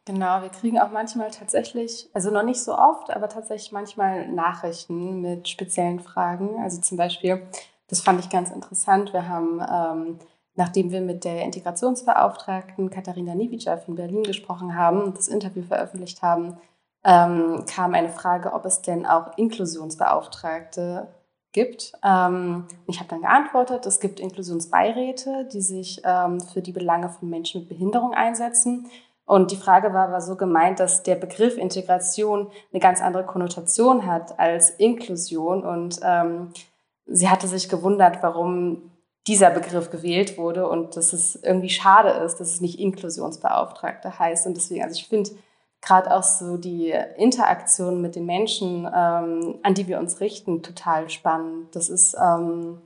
[0.09, 5.21] Genau, wir kriegen auch manchmal tatsächlich, also noch nicht so oft, aber tatsächlich manchmal Nachrichten
[5.21, 6.59] mit speziellen Fragen.
[6.63, 7.43] Also zum Beispiel,
[7.89, 10.19] das fand ich ganz interessant, wir haben, ähm,
[10.59, 16.21] nachdem wir mit der Integrationsbeauftragten Katharina Niewica von Berlin gesprochen haben und das Interview veröffentlicht
[16.21, 16.57] haben,
[17.05, 21.07] ähm, kam eine Frage, ob es denn auch Inklusionsbeauftragte
[21.53, 21.93] gibt.
[22.03, 27.29] Ähm, ich habe dann geantwortet, es gibt Inklusionsbeiräte, die sich ähm, für die Belange von
[27.29, 28.87] Menschen mit Behinderung einsetzen.
[29.23, 34.05] Und die Frage war, war so gemeint, dass der Begriff Integration eine ganz andere Konnotation
[34.05, 35.63] hat als Inklusion.
[35.63, 36.51] Und ähm,
[37.05, 38.91] sie hatte sich gewundert, warum
[39.29, 44.47] dieser Begriff gewählt wurde und dass es irgendwie schade ist, dass es nicht Inklusionsbeauftragte heißt.
[44.47, 45.29] Und deswegen, also ich finde
[45.81, 51.11] gerade auch so die Interaktion mit den Menschen, ähm, an die wir uns richten, total
[51.11, 51.75] spannend.
[51.75, 52.81] Das ist, ähm,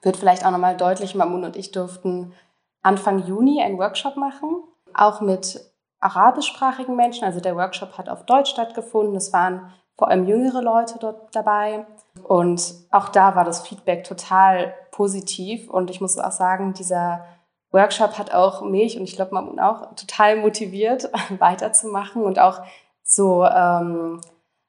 [0.00, 2.34] wird vielleicht auch nochmal deutlich, Mamun und ich durften
[2.82, 4.62] Anfang Juni einen Workshop machen,
[4.94, 5.60] auch mit
[5.98, 7.24] arabischsprachigen Menschen.
[7.24, 9.16] Also der Workshop hat auf Deutsch stattgefunden.
[9.16, 11.84] Es waren vor allem jüngere Leute dort dabei.
[12.22, 15.70] Und auch da war das Feedback total positiv.
[15.70, 17.24] Und ich muss auch sagen, dieser
[17.72, 22.60] Workshop hat auch mich und ich glaube Mamun auch total motiviert, weiterzumachen und auch
[23.02, 24.20] so ähm,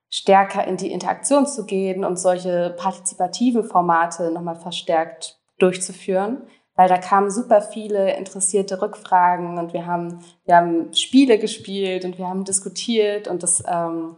[0.10, 6.44] stärker in die Interaktion zu gehen und solche partizipativen Formate nochmal verstärkt durchzuführen
[6.76, 12.18] weil da kamen super viele interessierte Rückfragen und wir haben, wir haben Spiele gespielt und
[12.18, 14.16] wir haben diskutiert und das ähm,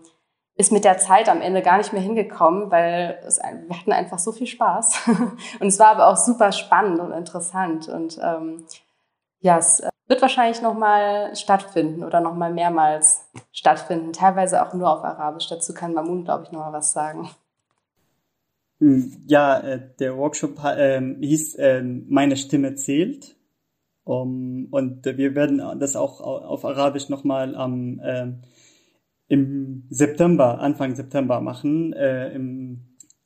[0.56, 4.20] ist mit der Zeit am Ende gar nicht mehr hingekommen, weil es, wir hatten einfach
[4.20, 5.08] so viel Spaß
[5.60, 8.66] und es war aber auch super spannend und interessant und ähm,
[9.40, 15.04] ja, es äh, wird wahrscheinlich nochmal stattfinden oder nochmal mehrmals stattfinden, teilweise auch nur auf
[15.04, 15.48] Arabisch.
[15.50, 17.30] Dazu kann Mamun, glaube ich, nochmal was sagen.
[18.80, 23.36] Hm, ja, äh, der Workshop ähm, hieß ähm, Meine Stimme zählt.
[24.06, 28.42] Und wir werden das auch auf Arabisch nochmal am ähm,
[29.34, 32.82] im September, Anfang September machen, äh, im,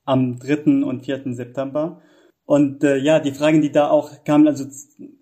[0.06, 0.86] am 3.
[0.86, 1.34] und 4.
[1.34, 2.02] September.
[2.46, 4.66] Und äh, ja, die Fragen, die da auch kamen, also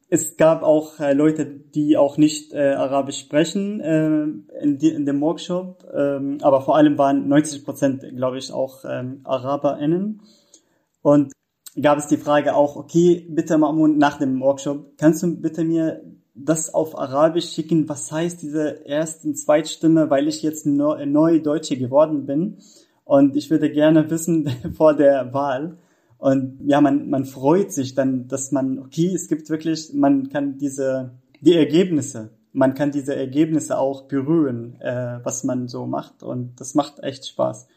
[0.09, 5.07] es gab auch äh, Leute, die auch nicht äh, Arabisch sprechen äh, in, die, in
[5.07, 10.21] dem Workshop, ähm, aber vor allem waren 90 Prozent, glaube ich, auch ähm, AraberInnen.
[11.01, 11.33] Und
[11.81, 16.03] gab es die Frage auch, okay, bitte Mamun, nach dem Workshop, kannst du bitte mir
[16.35, 21.77] das auf Arabisch schicken, was heißt diese ersten Zweitstimme, weil ich jetzt neu, neu Deutsche
[21.77, 22.57] geworden bin
[23.05, 25.77] und ich würde gerne wissen vor der Wahl.
[26.17, 30.57] Und ja, man, man freut sich dann, dass man, okay, es gibt wirklich, man kann
[30.57, 36.59] diese, die Ergebnisse, man kann diese Ergebnisse auch berühren, äh, was man so macht und
[36.59, 37.67] das macht echt Spaß.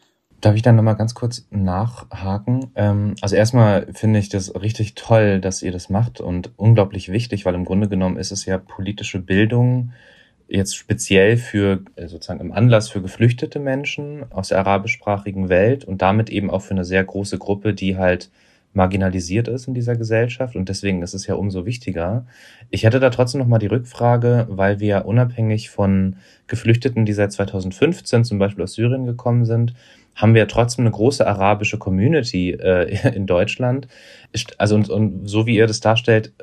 [0.41, 2.71] Darf ich dann nochmal ganz kurz nachhaken?
[2.75, 7.45] Ähm, also erstmal finde ich das richtig toll, dass ihr das macht und unglaublich wichtig,
[7.45, 9.91] weil im Grunde genommen ist es ja politische Bildung
[10.47, 16.01] jetzt speziell für äh, sozusagen im Anlass für geflüchtete Menschen aus der arabischsprachigen Welt und
[16.01, 18.29] damit eben auch für eine sehr große Gruppe, die halt
[18.73, 22.25] marginalisiert ist in dieser Gesellschaft und deswegen ist es ja umso wichtiger.
[22.69, 27.31] Ich hätte da trotzdem noch mal die Rückfrage, weil wir unabhängig von Geflüchteten, die seit
[27.31, 29.73] 2015 zum Beispiel aus Syrien gekommen sind,
[30.15, 33.87] haben wir trotzdem eine große arabische Community äh, in Deutschland.
[34.57, 36.33] Also und, und so wie ihr das darstellt,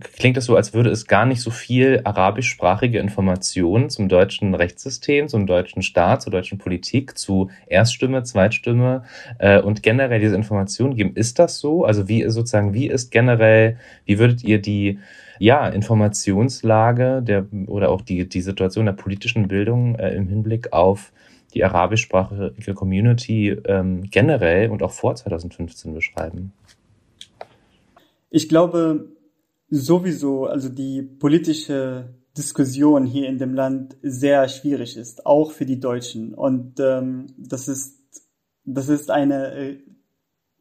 [0.00, 5.28] klingt es so, als würde es gar nicht so viel arabischsprachige Informationen zum deutschen Rechtssystem,
[5.28, 9.04] zum deutschen Staat, zur deutschen Politik, zu Erststimme, Zweitstimme
[9.38, 11.14] äh, und generell diese Informationen geben.
[11.14, 11.84] Ist das so?
[11.84, 14.98] Also wie sozusagen, wie ist generell, wie würdet ihr die
[15.38, 21.12] ja, Informationslage der oder auch die, die Situation der politischen Bildung äh, im Hinblick auf
[21.54, 26.52] die arabischsprachige Community ähm, generell und auch vor 2015 beschreiben?
[28.30, 29.08] Ich glaube
[29.72, 35.80] sowieso, also die politische Diskussion hier in dem Land sehr schwierig ist, auch für die
[35.80, 36.34] Deutschen.
[36.34, 37.98] Und ähm, das ist
[38.64, 39.78] das ist eine äh,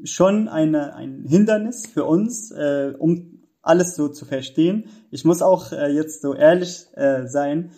[0.03, 4.85] schon eine ein Hindernis für uns, äh, um alles so zu verstehen.
[5.11, 7.71] Ich muss auch äh, jetzt so ehrlich äh, sein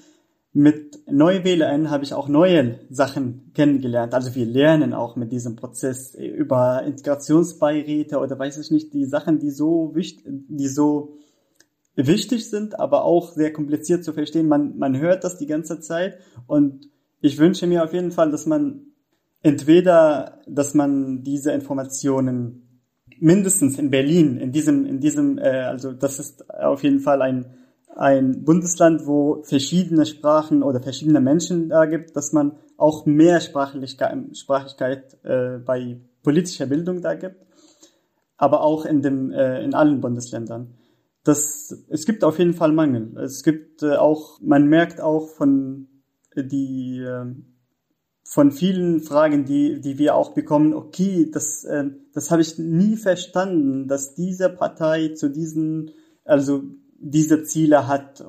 [0.53, 4.13] mit NeuwählerInnen habe ich auch neue Sachen kennengelernt.
[4.13, 9.39] Also wir lernen auch mit diesem Prozess über Integrationsbeiräte oder weiß ich nicht, die Sachen,
[9.39, 11.17] die so wichtig, die so
[11.95, 14.47] wichtig sind, aber auch sehr kompliziert zu verstehen.
[14.47, 16.87] Man, man hört das die ganze Zeit und
[17.19, 18.81] ich wünsche mir auf jeden Fall, dass man
[19.41, 22.81] entweder, dass man diese Informationen
[23.19, 27.45] mindestens in Berlin, in diesem, in diesem, äh, also das ist auf jeden Fall ein
[27.95, 34.35] ein Bundesland, wo verschiedene Sprachen oder verschiedene Menschen da gibt, dass man auch mehr Sprachlichkeit,
[34.35, 37.45] Sprachlichkeit äh, bei politischer Bildung da gibt,
[38.37, 40.73] aber auch in dem äh, in allen Bundesländern.
[41.23, 43.17] Das, es gibt auf jeden Fall Mangel.
[43.17, 45.87] Es gibt äh, auch, man merkt auch von
[46.35, 47.25] äh, die äh,
[48.25, 50.73] von vielen Fragen, die die wir auch bekommen.
[50.73, 55.91] Okay, das äh, das habe ich nie verstanden, dass diese Partei zu diesen
[56.25, 56.63] also
[57.03, 58.23] diese Ziele hat.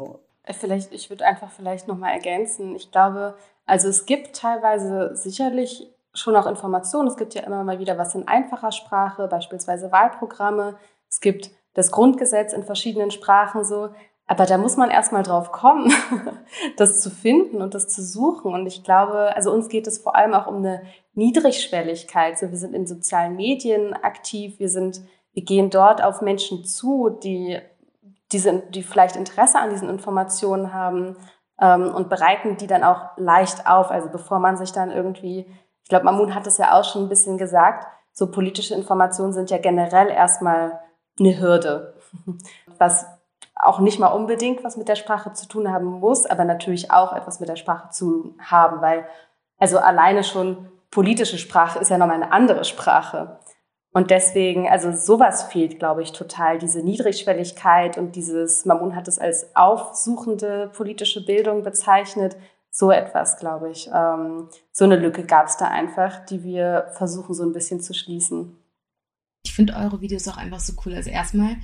[0.51, 2.75] Vielleicht, ich würde einfach vielleicht nochmal ergänzen.
[2.75, 3.35] Ich glaube,
[3.67, 7.09] also es gibt teilweise sicherlich schon auch Informationen.
[7.09, 10.77] Es gibt ja immer mal wieder was in einfacher Sprache, beispielsweise Wahlprogramme.
[11.09, 13.91] Es gibt das Grundgesetz in verschiedenen Sprachen so.
[14.27, 15.93] Aber da muss man erstmal drauf kommen,
[16.77, 18.53] das zu finden und das zu suchen.
[18.55, 20.83] Und ich glaube, also uns geht es vor allem auch um eine
[21.15, 22.39] Niedrigschwelligkeit.
[22.39, 24.59] So, wir sind in sozialen Medien aktiv.
[24.59, 25.03] Wir sind,
[25.35, 27.61] wir gehen dort auf Menschen zu, die
[28.33, 31.17] diese, die vielleicht Interesse an diesen Informationen haben
[31.61, 33.91] ähm, und bereiten die dann auch leicht auf.
[33.91, 35.47] Also bevor man sich dann irgendwie,
[35.83, 39.51] ich glaube, Mamun hat es ja auch schon ein bisschen gesagt, so politische Informationen sind
[39.51, 40.81] ja generell erstmal
[41.19, 41.95] eine Hürde,
[42.79, 43.07] was
[43.57, 47.13] auch nicht mal unbedingt was mit der Sprache zu tun haben muss, aber natürlich auch
[47.13, 49.07] etwas mit der Sprache zu haben, weil
[49.59, 53.39] also alleine schon politische Sprache ist ja nochmal eine andere Sprache.
[53.97, 56.59] Und deswegen, also sowas fehlt, glaube ich, total.
[56.59, 62.37] Diese Niedrigschwelligkeit und dieses, Mamun hat es als aufsuchende politische Bildung bezeichnet.
[62.73, 63.89] So etwas, glaube ich.
[63.95, 67.95] Ähm, so eine Lücke gab es da einfach, die wir versuchen so ein bisschen zu
[67.95, 68.57] schließen.
[69.45, 70.95] Ich finde eure Videos auch einfach so cool.
[70.95, 71.57] Also erstmal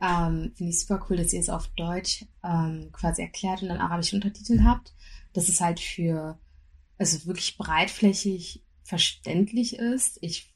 [0.00, 3.80] ähm, finde ich super cool, dass ihr es auf Deutsch ähm, quasi erklärt und dann
[3.82, 4.94] arabisch Untertitel habt.
[5.34, 6.38] Dass es halt für,
[6.96, 10.16] also wirklich breitflächig verständlich ist.
[10.22, 10.53] Ich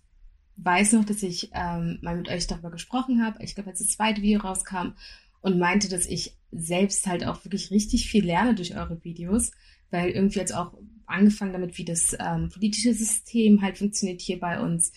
[0.59, 3.43] weiß noch, dass ich ähm, mal mit euch darüber gesprochen habe.
[3.43, 4.93] Ich glaube, als das zweite Video rauskam
[5.41, 9.53] und meinte, dass ich selbst halt auch wirklich richtig viel lerne durch eure Videos,
[9.91, 10.75] weil irgendwie jetzt auch
[11.07, 14.93] angefangen damit, wie das ähm, politische System halt funktioniert hier bei uns,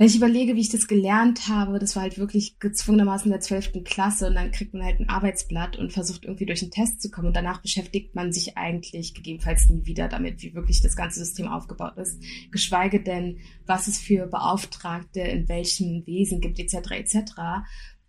[0.00, 3.42] wenn ich überlege, wie ich das gelernt habe, das war halt wirklich gezwungenermaßen in der
[3.42, 7.02] zwölften Klasse und dann kriegt man halt ein Arbeitsblatt und versucht irgendwie durch einen Test
[7.02, 10.96] zu kommen und danach beschäftigt man sich eigentlich gegebenenfalls nie wieder damit, wie wirklich das
[10.96, 12.18] ganze System aufgebaut ist.
[12.50, 16.92] Geschweige denn, was es für Beauftragte in welchem Wesen gibt, etc.
[16.92, 17.32] etc.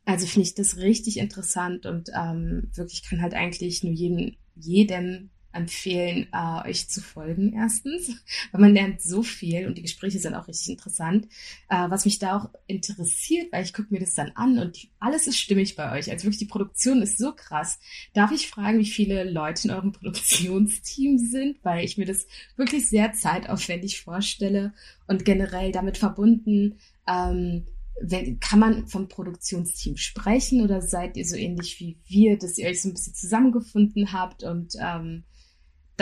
[0.06, 5.30] Also finde ich das richtig interessant und ähm, wirklich kann halt eigentlich nur jeden, jedem
[5.54, 8.10] empfehlen, äh, euch zu folgen, erstens,
[8.52, 11.28] weil man lernt so viel und die Gespräche sind auch richtig interessant.
[11.70, 15.28] Äh, was mich da auch interessiert, weil ich gucke mir das dann an und alles
[15.28, 16.10] ist stimmig bei euch.
[16.10, 17.80] Also wirklich, die Produktion ist so krass.
[18.14, 21.58] Darf ich fragen, wie viele Leute in eurem Produktionsteam sind?
[21.64, 24.74] Weil ich mir das wirklich sehr zeitaufwendig vorstelle
[25.08, 27.66] und generell damit verbunden, ähm,
[28.02, 32.68] wenn, kann man vom Produktionsteam sprechen oder seid ihr so ähnlich wie wir, dass ihr
[32.68, 35.24] euch so ein bisschen zusammengefunden habt und ähm,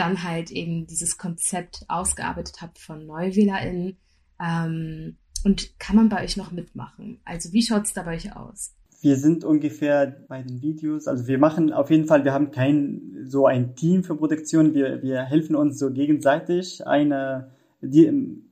[0.00, 3.98] dann halt eben dieses Konzept ausgearbeitet habt von NeuwählerInnen.
[4.40, 7.20] Ähm, und kann man bei euch noch mitmachen?
[7.24, 8.74] Also wie schaut es da bei euch aus?
[9.02, 13.24] Wir sind ungefähr bei den Videos, also wir machen auf jeden Fall, wir haben kein
[13.24, 16.86] so ein Team für Produktion, wir, wir helfen uns so gegenseitig.
[16.86, 18.42] Eine, die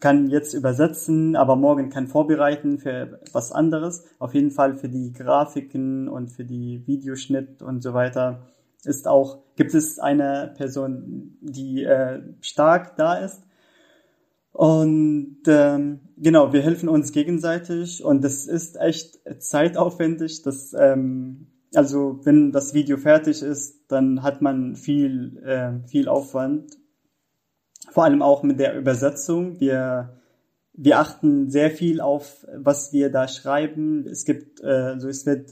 [0.00, 4.04] kann jetzt übersetzen, aber morgen kann vorbereiten für was anderes.
[4.18, 8.46] Auf jeden Fall für die Grafiken und für die Videoschnitt und so weiter
[8.84, 13.42] ist auch, gibt es eine Person, die äh, stark da ist.
[14.52, 20.42] Und ähm, genau, wir helfen uns gegenseitig und das ist echt zeitaufwendig.
[20.42, 26.72] Das, ähm, also wenn das Video fertig ist, dann hat man viel, äh, viel Aufwand.
[27.90, 29.60] Vor allem auch mit der Übersetzung.
[29.60, 30.18] Wir,
[30.72, 34.06] wir achten sehr viel auf, was wir da schreiben.
[34.06, 35.50] Es gibt, äh, also es wird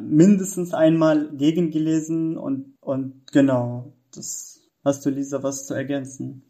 [0.00, 6.42] mindestens einmal gegengelesen und, und genau, das hast du, Lisa, was zu ergänzen.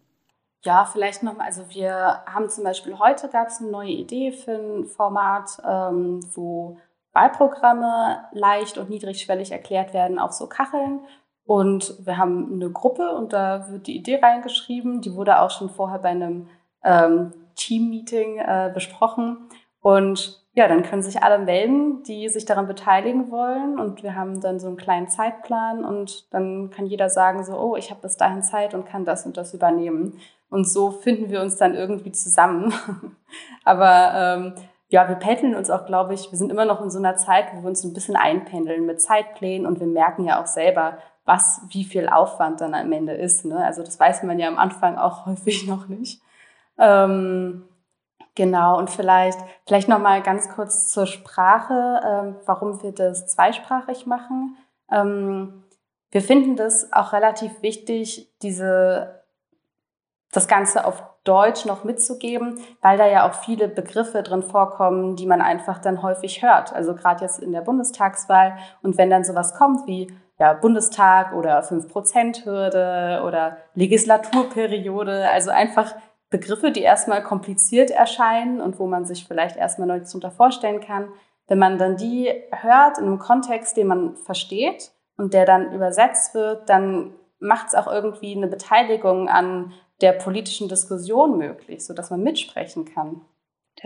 [0.65, 4.53] Ja, vielleicht nochmal, also wir haben zum Beispiel heute gab es eine neue Idee für
[4.53, 6.79] ein Format, ähm, wo
[7.13, 11.01] Wahlprogramme leicht und niedrigschwellig erklärt werden auf so Kacheln.
[11.47, 15.01] Und wir haben eine Gruppe und da wird die Idee reingeschrieben.
[15.01, 16.49] Die wurde auch schon vorher bei einem
[16.83, 19.49] ähm, Team-Meeting äh, besprochen.
[19.81, 23.79] Und ja, dann können sich alle melden, die sich daran beteiligen wollen.
[23.79, 27.77] Und wir haben dann so einen kleinen Zeitplan und dann kann jeder sagen, so, oh,
[27.77, 30.19] ich habe bis dahin Zeit und kann das und das übernehmen.
[30.49, 32.73] Und so finden wir uns dann irgendwie zusammen.
[33.65, 34.55] Aber ähm,
[34.89, 37.49] ja, wir pendeln uns auch, glaube ich, wir sind immer noch in so einer Zeit,
[37.53, 41.61] wo wir uns ein bisschen einpendeln mit Zeitplänen und wir merken ja auch selber, was,
[41.69, 43.45] wie viel Aufwand dann am Ende ist.
[43.45, 43.63] Ne?
[43.63, 46.23] Also das weiß man ja am Anfang auch häufig noch nicht.
[46.79, 47.65] Ähm,
[48.37, 54.57] Genau, und vielleicht, vielleicht nochmal ganz kurz zur Sprache, ähm, warum wir das zweisprachig machen.
[54.93, 55.65] Ähm,
[56.11, 59.25] wir finden das auch relativ wichtig, diese,
[60.33, 65.27] das Ganze auf Deutsch noch mitzugeben, weil da ja auch viele Begriffe drin vorkommen, die
[65.27, 66.75] man einfach dann häufig hört.
[66.75, 68.59] Also gerade jetzt in der Bundestagswahl.
[68.83, 75.95] Und wenn dann sowas kommt wie ja, Bundestag oder 5%-Hürde oder Legislaturperiode, also einfach
[76.39, 81.09] Begriffe, die erstmal kompliziert erscheinen und wo man sich vielleicht erstmal nichts darunter vorstellen kann.
[81.47, 86.35] Wenn man dann die hört in einem Kontext, den man versteht und der dann übersetzt
[86.35, 89.73] wird, dann macht es auch irgendwie eine Beteiligung an
[90.03, 93.23] der politischen Diskussion möglich, sodass man mitsprechen kann.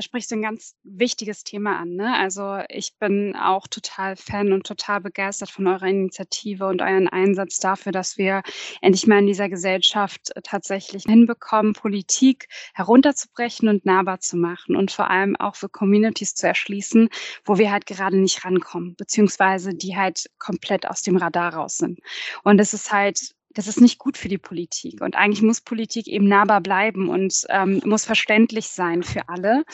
[0.00, 1.90] Da sprichst du ein ganz wichtiges Thema an.
[1.90, 2.16] Ne?
[2.16, 7.58] Also ich bin auch total Fan und total begeistert von eurer Initiative und euren Einsatz
[7.58, 8.40] dafür, dass wir
[8.80, 14.90] endlich mal in dieser Gesellschaft äh, tatsächlich hinbekommen, Politik herunterzubrechen und nahbar zu machen und
[14.90, 17.10] vor allem auch für Communities zu erschließen,
[17.44, 21.98] wo wir halt gerade nicht rankommen, beziehungsweise die halt komplett aus dem Radar raus sind.
[22.42, 25.00] Und es ist halt das ist nicht gut für die Politik.
[25.00, 29.64] Und eigentlich muss Politik eben nahbar bleiben und ähm, muss verständlich sein für alle.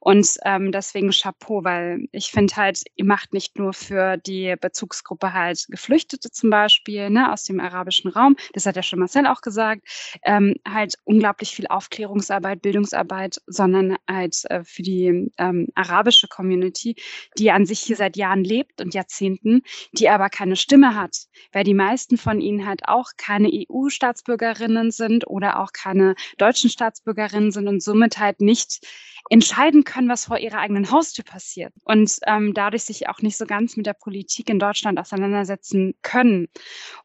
[0.00, 5.32] Und ähm, deswegen Chapeau, weil ich finde halt, ihr macht nicht nur für die Bezugsgruppe
[5.32, 9.42] halt Geflüchtete zum Beispiel ne, aus dem arabischen Raum, das hat ja schon Marcel auch
[9.42, 9.82] gesagt,
[10.24, 16.96] ähm, halt unglaublich viel Aufklärungsarbeit, Bildungsarbeit, sondern halt äh, für die ähm, arabische Community,
[17.38, 21.64] die an sich hier seit Jahren lebt und Jahrzehnten, die aber keine Stimme hat, weil
[21.64, 27.82] die meisten von ihnen halt auch EU-Staatsbürgerinnen sind oder auch keine deutschen Staatsbürgerinnen sind und
[27.82, 28.86] somit halt nicht
[29.30, 33.46] entscheiden können, was vor ihrer eigenen Haustür passiert und ähm, dadurch sich auch nicht so
[33.46, 36.48] ganz mit der Politik in Deutschland auseinandersetzen können.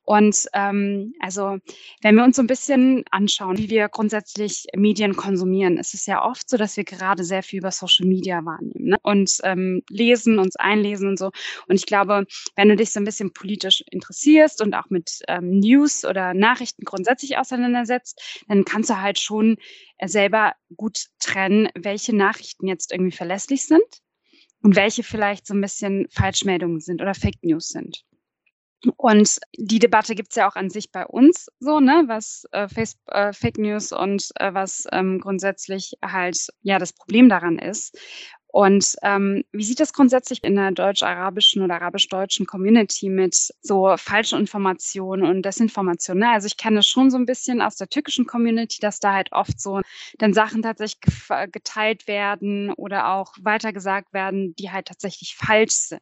[0.04, 1.58] Und ähm, also,
[2.02, 6.24] wenn wir uns so ein bisschen anschauen, wie wir grundsätzlich Medien konsumieren, ist es ja
[6.24, 8.98] oft so, dass wir gerade sehr viel über Social Media wahrnehmen ne?
[9.04, 11.32] und ähm, lesen, uns einlesen und so.
[11.68, 15.60] Und ich glaube, wenn du dich so ein bisschen politisch interessierst und auch mit ähm,
[15.60, 19.58] News oder Nachrichten grundsätzlich auseinandersetzt, dann kannst du halt schon
[20.04, 23.82] selber gut trennen, welche Nachrichten jetzt irgendwie verlässlich sind
[24.62, 28.04] und welche vielleicht so ein bisschen Falschmeldungen sind oder Fake News sind.
[28.98, 32.98] Und die Debatte gibt's ja auch an sich bei uns so, ne, was äh, Face,
[33.08, 37.98] äh, Fake News und äh, was ähm, grundsätzlich halt ja das Problem daran ist.
[38.52, 44.40] Und ähm, wie sieht das grundsätzlich in der deutsch-arabischen oder arabisch-deutschen Community mit so falschen
[44.40, 46.24] Informationen und Desinformationen?
[46.24, 46.30] Ne?
[46.32, 49.60] Also ich kenne schon so ein bisschen aus der türkischen Community, dass da halt oft
[49.62, 49.80] so
[50.18, 51.00] dann Sachen tatsächlich
[51.52, 56.02] geteilt werden oder auch weitergesagt werden, die halt tatsächlich falsch sind.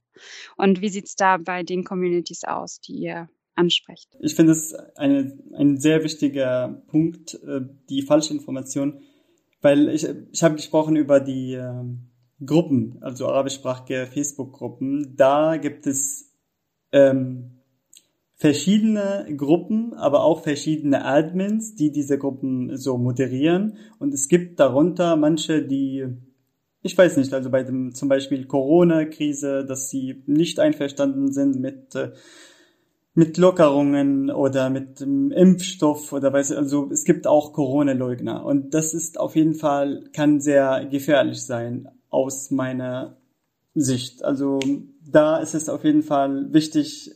[0.58, 4.10] Und wie sieht's da bei den Communities aus, die ihr ansprecht?
[4.22, 9.04] Ich finde es eine, ein sehr wichtiger Punkt, äh, die falsche Information,
[9.62, 12.09] weil ich, ich habe gesprochen über die ähm,
[12.46, 15.16] Gruppen, also arabischsprachige Facebook-Gruppen.
[15.16, 16.34] Da gibt es
[16.92, 17.60] ähm,
[18.36, 23.78] verschiedene Gruppen, aber auch verschiedene Admins, die diese Gruppen so moderieren.
[24.00, 26.08] Und es gibt darunter manche, die,
[26.82, 31.94] ich weiß nicht, also bei dem zum Beispiel Corona-Krise, dass sie nicht einverstanden sind mit
[31.96, 32.12] äh,
[33.14, 38.94] mit Lockerungen oder mit dem Impfstoff oder weiß also es gibt auch Corona-Leugner und das
[38.94, 43.18] ist auf jeden Fall kann sehr gefährlich sein aus meiner
[43.76, 44.24] Sicht.
[44.24, 44.60] Also
[45.02, 47.16] da ist es auf jeden Fall wichtig,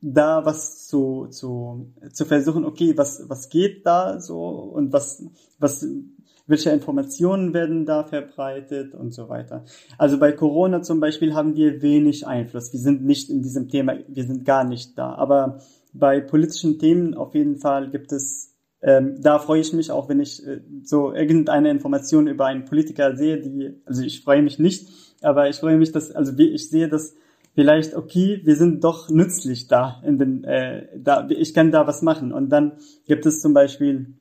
[0.00, 5.24] da was zu, zu, zu versuchen, okay, was, was geht da so und was,
[5.58, 5.86] was,
[6.46, 9.64] welche Informationen werden da verbreitet und so weiter.
[9.98, 12.72] Also bei Corona zum Beispiel haben wir wenig Einfluss.
[12.72, 15.14] Wir sind nicht in diesem Thema, wir sind gar nicht da.
[15.14, 15.60] Aber
[15.92, 18.54] bei politischen Themen auf jeden Fall gibt es
[18.86, 23.16] ähm, da freue ich mich auch, wenn ich äh, so irgendeine Information über einen Politiker
[23.16, 24.90] sehe, die, also ich freue mich nicht,
[25.22, 27.14] aber ich freue mich, dass, also wie ich sehe, dass
[27.54, 32.02] vielleicht, okay, wir sind doch nützlich da in den, äh, da, ich kann da was
[32.02, 32.30] machen.
[32.30, 32.72] Und dann
[33.06, 34.18] gibt es zum Beispiel,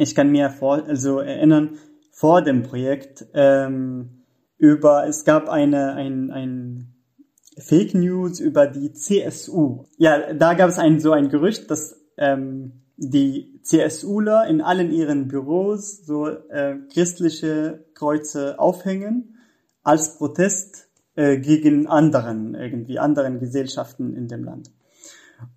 [0.00, 1.78] ich kann mir vor, also erinnern,
[2.12, 4.24] vor dem Projekt, ähm,
[4.58, 6.94] über, es gab eine, ein, ein
[7.58, 9.84] Fake News über die CSU.
[9.96, 15.26] Ja, da gab es ein, so ein Gerücht, dass, ähm, die CSUler in allen ihren
[15.26, 19.38] Büros so äh, christliche Kreuze aufhängen
[19.82, 24.70] als Protest äh, gegen anderen, irgendwie anderen Gesellschaften in dem Land.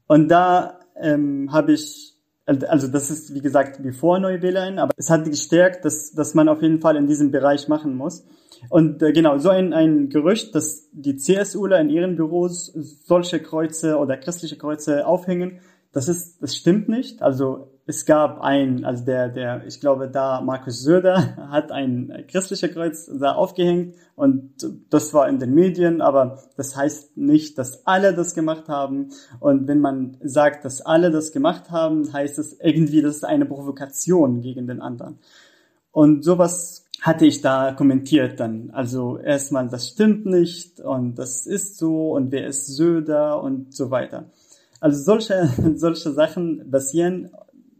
[0.07, 2.12] Und da ähm, habe ich,
[2.45, 6.49] also das ist wie gesagt wie vor Neuwählerin, aber es hat gestärkt, dass, dass man
[6.49, 8.25] auf jeden Fall in diesem Bereich machen muss.
[8.69, 12.73] Und äh, genau, so ein, ein Gerücht, dass die CSUler in ihren Büros
[13.05, 15.59] solche Kreuze oder christliche Kreuze aufhängen,
[15.91, 17.21] das ist, das stimmt nicht.
[17.21, 22.69] Also es gab ein, also der, der, ich glaube, da Markus Söder hat ein christlicher
[22.69, 24.53] Kreuz da aufgehängt und
[24.89, 29.09] das war in den Medien, aber das heißt nicht, dass alle das gemacht haben.
[29.39, 33.45] Und wenn man sagt, dass alle das gemacht haben, heißt es irgendwie, das ist eine
[33.45, 35.19] Provokation gegen den anderen.
[35.91, 38.69] Und sowas hatte ich da kommentiert dann.
[38.71, 43.91] Also erstmal, das stimmt nicht und das ist so und wer ist Söder und so
[43.91, 44.31] weiter.
[44.79, 47.31] Also solche, solche Sachen passieren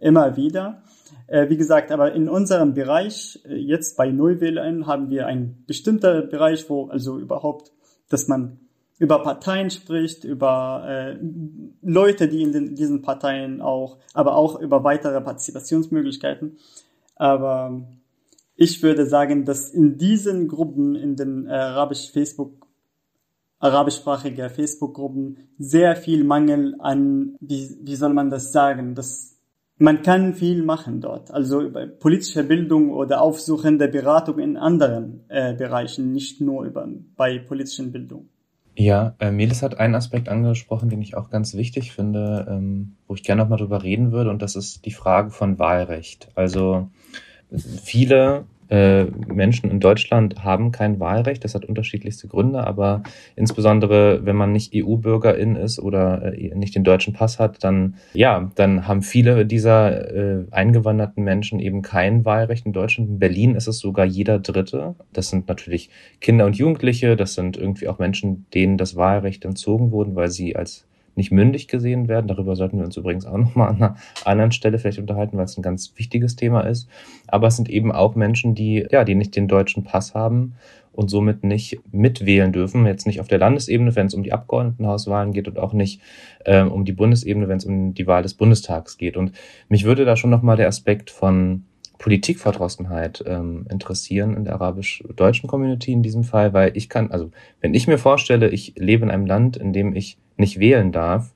[0.03, 0.83] immer wieder.
[1.27, 6.29] Äh, wie gesagt, aber in unserem Bereich, äh, jetzt bei Neuwählern, haben wir einen bestimmten
[6.29, 7.71] Bereich, wo also überhaupt,
[8.09, 8.59] dass man
[8.99, 11.17] über Parteien spricht, über äh,
[11.81, 16.57] Leute, die in den, diesen Parteien auch, aber auch über weitere Partizipationsmöglichkeiten.
[17.15, 17.83] Aber
[18.55, 22.63] ich würde sagen, dass in diesen Gruppen, in den äh, arabisch Facebook
[23.59, 29.32] arabischsprachige Facebook-Gruppen sehr viel Mangel an, wie, wie soll man das sagen, das,
[29.77, 31.31] man kann viel machen dort.
[31.31, 31.69] Also
[31.99, 38.29] politische Bildung oder aufsuchende Beratung in anderen äh, Bereichen, nicht nur über, bei politischen Bildung.
[38.75, 43.13] Ja, äh, Melis hat einen Aspekt angesprochen, den ich auch ganz wichtig finde, ähm, wo
[43.13, 46.29] ich gerne nochmal drüber reden würde, und das ist die Frage von Wahlrecht.
[46.33, 46.89] Also
[47.51, 48.52] viele äh,
[49.27, 51.43] Menschen in Deutschland haben kein Wahlrecht.
[51.43, 53.03] Das hat unterschiedlichste Gründe, aber
[53.35, 58.51] insbesondere, wenn man nicht EU-Bürgerin ist oder äh, nicht den deutschen Pass hat, dann ja,
[58.55, 63.09] dann haben viele dieser äh, eingewanderten Menschen eben kein Wahlrecht in Deutschland.
[63.09, 64.95] In Berlin ist es sogar jeder Dritte.
[65.11, 67.15] Das sind natürlich Kinder und Jugendliche.
[67.15, 70.85] Das sind irgendwie auch Menschen, denen das Wahlrecht entzogen wurde, weil sie als
[71.15, 72.27] nicht mündig gesehen werden.
[72.27, 73.95] Darüber sollten wir uns übrigens auch nochmal an einer
[74.25, 76.89] anderen Stelle vielleicht unterhalten, weil es ein ganz wichtiges Thema ist.
[77.27, 80.55] Aber es sind eben auch Menschen, die, ja, die nicht den deutschen Pass haben
[80.93, 82.85] und somit nicht mitwählen dürfen.
[82.85, 86.01] Jetzt nicht auf der Landesebene, wenn es um die Abgeordnetenhauswahlen geht und auch nicht
[86.45, 89.17] ähm, um die Bundesebene, wenn es um die Wahl des Bundestags geht.
[89.17, 89.31] Und
[89.69, 91.65] mich würde da schon nochmal der Aspekt von
[91.97, 97.73] Politikverdrossenheit ähm, interessieren in der arabisch-deutschen Community in diesem Fall, weil ich kann, also wenn
[97.73, 101.33] ich mir vorstelle, ich lebe in einem Land, in dem ich nicht wählen darf,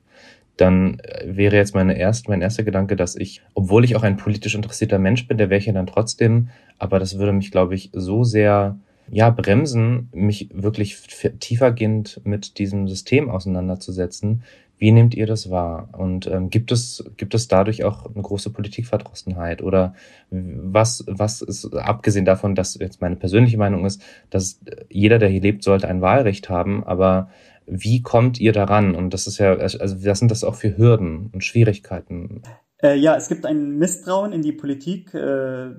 [0.56, 4.16] dann äh, wäre jetzt meine erst, mein erster Gedanke, dass ich, obwohl ich auch ein
[4.16, 7.74] politisch interessierter Mensch bin, der wäre ich ja dann trotzdem, aber das würde mich, glaube
[7.74, 8.76] ich, so sehr
[9.10, 10.98] ja, bremsen, mich wirklich
[11.40, 14.42] tiefergehend mit diesem System auseinanderzusetzen,
[14.78, 15.88] Wie nehmt ihr das wahr?
[15.92, 19.94] Und ähm, gibt es gibt es dadurch auch eine große Politikverdrossenheit oder
[20.30, 25.40] was was ist abgesehen davon, dass jetzt meine persönliche Meinung ist, dass jeder, der hier
[25.40, 27.28] lebt, sollte ein Wahlrecht haben, aber
[27.70, 28.94] wie kommt ihr daran?
[28.94, 32.42] Und das ist ja also was sind das auch für Hürden und Schwierigkeiten?
[32.82, 35.14] Äh, ja, es gibt ein Misstrauen in die Politik.
[35.14, 35.70] Äh,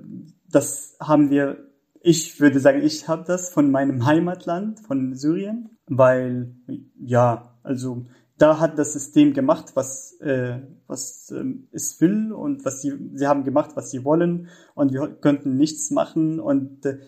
[0.48, 1.70] das haben wir
[2.02, 6.54] ich würde sagen, ich habe das von meinem Heimatland, von Syrien, weil
[6.98, 8.06] ja, also
[8.38, 13.26] da hat das System gemacht, was, äh, was äh, es will und was sie, sie
[13.26, 16.98] haben gemacht, was sie wollen und wir könnten nichts machen und äh,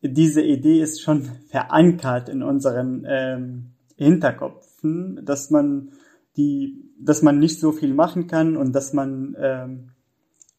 [0.00, 5.92] diese Idee ist schon verankert in unseren ähm, Hinterköpfen, dass man
[6.36, 9.90] die, dass man nicht so viel machen kann und dass man ähm,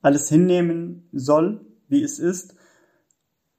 [0.02, 2.56] alles hinnehmen soll, wie es ist.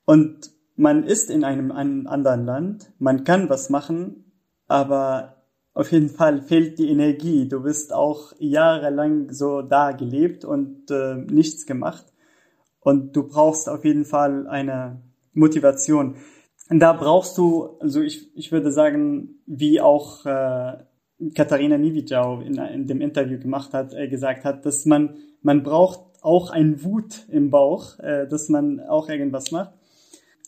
[0.04, 4.32] Und man ist in einem, einem anderen Land, man kann was machen,
[4.66, 5.38] aber
[5.74, 7.48] auf jeden Fall fehlt die Energie.
[7.48, 12.04] Du bist auch jahrelang so da gelebt und äh, nichts gemacht.
[12.80, 15.02] Und du brauchst auf jeden Fall eine
[15.34, 16.16] Motivation.
[16.68, 20.78] Und da brauchst du, also ich, ich würde sagen, wie auch äh,
[21.34, 26.00] Katharina Niewitschau in, in dem Interview gemacht hat, äh, gesagt hat, dass man, man braucht
[26.22, 29.72] auch ein Wut im Bauch, äh, dass man auch irgendwas macht.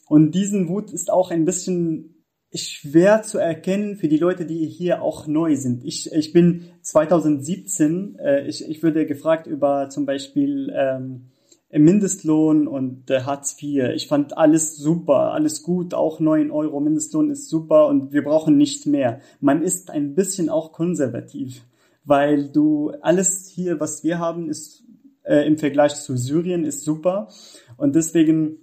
[0.08, 5.02] Und diesen Wut ist auch ein bisschen schwer zu erkennen für die Leute, die hier
[5.02, 5.84] auch neu sind.
[5.84, 11.29] Ich, ich bin 2017, äh, ich, ich würde gefragt über zum Beispiel ähm,
[11.72, 13.90] Mindestlohn und äh, Hartz IV.
[13.94, 18.56] Ich fand alles super, alles gut, auch 9 Euro Mindestlohn ist super und wir brauchen
[18.56, 19.20] nicht mehr.
[19.40, 21.62] Man ist ein bisschen auch konservativ,
[22.04, 24.84] weil du alles hier, was wir haben, ist
[25.22, 27.28] äh, im Vergleich zu Syrien ist super
[27.76, 28.58] und deswegen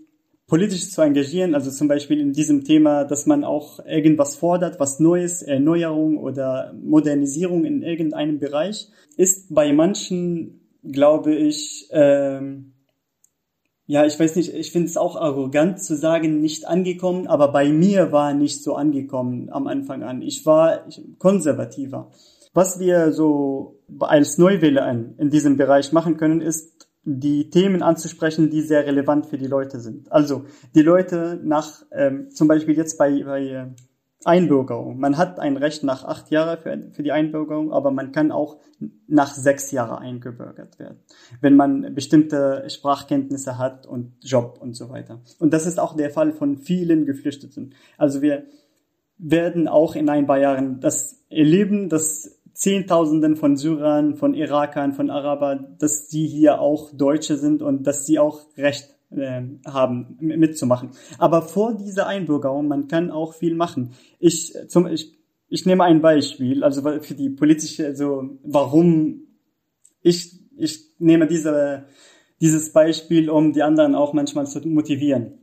[0.47, 4.99] politisch zu engagieren, also zum Beispiel in diesem Thema, dass man auch irgendwas fordert, was
[4.99, 12.73] Neues, Erneuerung oder Modernisierung in irgendeinem Bereich, ist bei manchen, glaube ich, ähm,
[13.89, 17.69] ja, ich weiß nicht, ich finde es auch arrogant zu sagen, nicht angekommen, aber bei
[17.69, 20.21] mir war nicht so angekommen am Anfang an.
[20.21, 20.85] Ich war
[21.17, 22.11] konservativer.
[22.53, 28.61] Was wir so als Neuwähler in diesem Bereich machen können, ist die Themen anzusprechen, die
[28.61, 30.11] sehr relevant für die Leute sind.
[30.11, 30.43] Also
[30.75, 33.67] die Leute nach, ähm, zum Beispiel jetzt bei, bei äh,
[34.27, 34.99] Einbürgerung.
[34.99, 38.57] Man hat ein Recht nach acht Jahren für, für die Einbürgerung, aber man kann auch
[39.07, 40.99] nach sechs Jahren eingebürgert werden,
[41.39, 45.21] wenn man bestimmte Sprachkenntnisse hat und Job und so weiter.
[45.39, 47.73] Und das ist auch der Fall von vielen Geflüchteten.
[47.97, 48.43] Also wir
[49.17, 55.09] werden auch in ein paar Jahren das erleben, dass Zehntausenden von Syrern, von Irakern, von
[55.09, 60.91] Arabern, dass sie hier auch Deutsche sind und dass sie auch Recht äh, haben, mitzumachen.
[61.17, 63.91] Aber vor dieser Einbürgerung, man kann auch viel machen.
[64.19, 65.17] Ich, zum, ich,
[65.49, 69.21] ich nehme ein Beispiel, also für die politische, also warum
[70.01, 71.85] ich, ich nehme diese,
[72.41, 75.39] dieses Beispiel, um die anderen auch manchmal zu motivieren.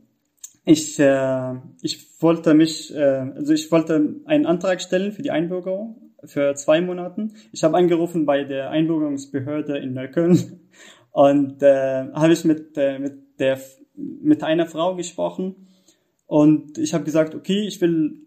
[0.63, 6.05] Ich, äh, ich wollte mich, äh, also ich wollte einen Antrag stellen für die Einbürgerung
[6.23, 7.33] für zwei Monaten.
[7.51, 10.61] Ich habe angerufen bei der Einbürgerungsbehörde in Neukölln
[11.11, 13.59] und äh, habe ich mit, äh, mit, der,
[13.95, 15.67] mit einer Frau gesprochen
[16.27, 18.21] und ich habe gesagt, okay, ich will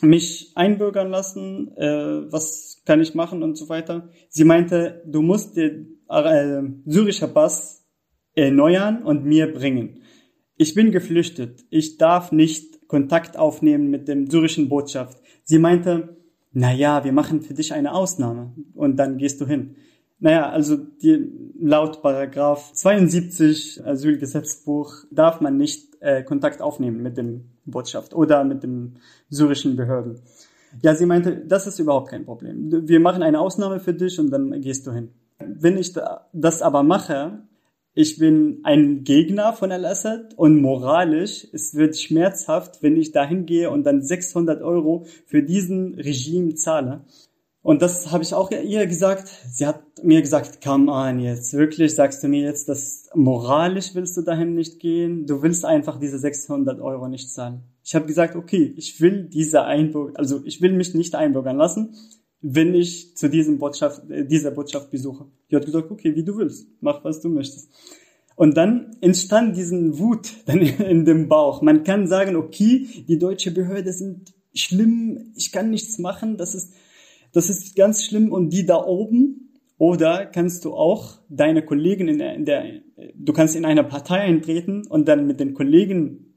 [0.00, 4.08] mich einbürgern lassen, äh, was kann ich machen und so weiter.
[4.28, 7.84] Sie meinte, du musst den äh, syrischer Pass
[8.34, 10.02] erneuern und mir bringen.
[10.56, 11.64] Ich bin geflüchtet.
[11.70, 15.18] Ich darf nicht Kontakt aufnehmen mit dem syrischen Botschaft.
[15.44, 16.16] Sie meinte,
[16.52, 19.76] naja, wir machen für dich eine Ausnahme und dann gehst du hin.
[20.18, 27.50] Naja, also die, laut Paragraph 72 Asylgesetzbuch darf man nicht äh, Kontakt aufnehmen mit dem
[27.66, 28.94] Botschaft oder mit dem
[29.28, 30.20] syrischen Behörden.
[30.82, 32.88] Ja, sie meinte, das ist überhaupt kein Problem.
[32.88, 35.10] Wir machen eine Ausnahme für dich und dann gehst du hin.
[35.38, 35.92] Wenn ich
[36.32, 37.42] das aber mache,
[37.94, 43.70] ich bin ein Gegner von Al-Assad und moralisch, es wird schmerzhaft, wenn ich dahin gehe
[43.70, 47.04] und dann 600 Euro für diesen Regime zahle.
[47.66, 49.28] Und das habe ich auch ihr gesagt.
[49.50, 54.16] Sie hat mir gesagt, come on jetzt, wirklich, sagst du mir jetzt, dass moralisch willst
[54.16, 55.26] du dahin nicht gehen?
[55.26, 57.64] Du willst einfach diese 600 Euro nicht zahlen.
[57.82, 61.96] Ich habe gesagt, okay, ich will diese Einbürger, also ich will mich nicht einbürgern lassen,
[62.40, 65.26] wenn ich zu diesem Botschaft, äh, dieser Botschaft besuche.
[65.50, 67.68] Die hat gesagt, okay, wie du willst, mach was du möchtest.
[68.36, 71.62] Und dann entstand diesen Wut dann in dem Bauch.
[71.62, 76.72] Man kann sagen, okay, die deutsche Behörde sind schlimm, ich kann nichts machen, das ist,
[77.36, 79.52] das ist ganz schlimm und die da oben.
[79.76, 82.64] Oder kannst du auch deine Kollegen in der, in der,
[83.14, 86.32] du kannst in einer Partei eintreten und dann mit den Kollegen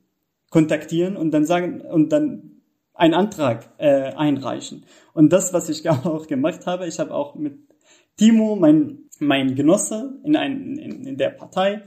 [0.49, 4.85] kontaktieren und dann sagen, und dann einen Antrag äh, einreichen.
[5.13, 7.59] Und das, was ich auch gemacht habe, ich habe auch mit
[8.17, 11.83] Timo, mein, mein Genosse in, ein, in, in der Partei,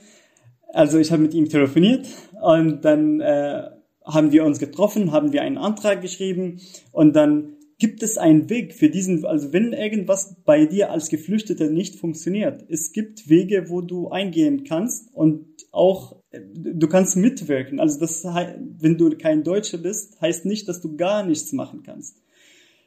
[0.72, 2.06] also ich habe mit ihm telefoniert
[2.40, 3.64] und dann äh,
[4.06, 8.74] haben wir uns getroffen, haben wir einen Antrag geschrieben und dann gibt es einen Weg
[8.74, 13.80] für diesen, also wenn irgendwas bei dir als Geflüchteter nicht funktioniert, es gibt Wege, wo
[13.80, 17.80] du eingehen kannst und auch du kannst mitwirken.
[17.80, 22.22] Also das, wenn du kein Deutscher bist, heißt nicht, dass du gar nichts machen kannst.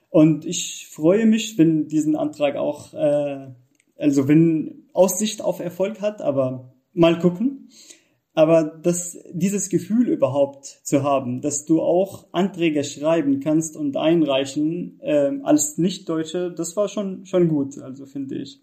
[0.10, 3.48] Und ich freue mich, wenn diesen Antrag auch, äh,
[3.98, 7.68] also wenn Aussicht auf Erfolg hat, aber mal gucken.
[8.36, 15.00] Aber das, dieses Gefühl überhaupt zu haben, dass du auch Anträge schreiben kannst und einreichen
[15.02, 18.62] äh, als Nicht-Deutsche, das war schon, schon gut, also finde ich.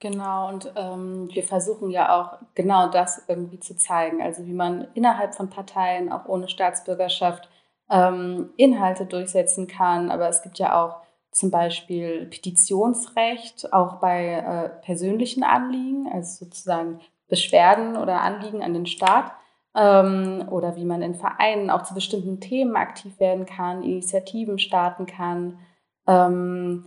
[0.00, 4.88] Genau, und ähm, wir versuchen ja auch genau das irgendwie zu zeigen, also wie man
[4.94, 7.48] innerhalb von Parteien auch ohne Staatsbürgerschaft
[7.90, 10.10] ähm, Inhalte durchsetzen kann.
[10.10, 17.00] Aber es gibt ja auch zum Beispiel Petitionsrecht, auch bei äh, persönlichen Anliegen, also sozusagen
[17.28, 19.32] Beschwerden oder Anliegen an den Staat.
[19.74, 25.06] Ähm, oder wie man in Vereinen auch zu bestimmten Themen aktiv werden kann, Initiativen starten
[25.06, 25.58] kann.
[26.06, 26.86] Ähm,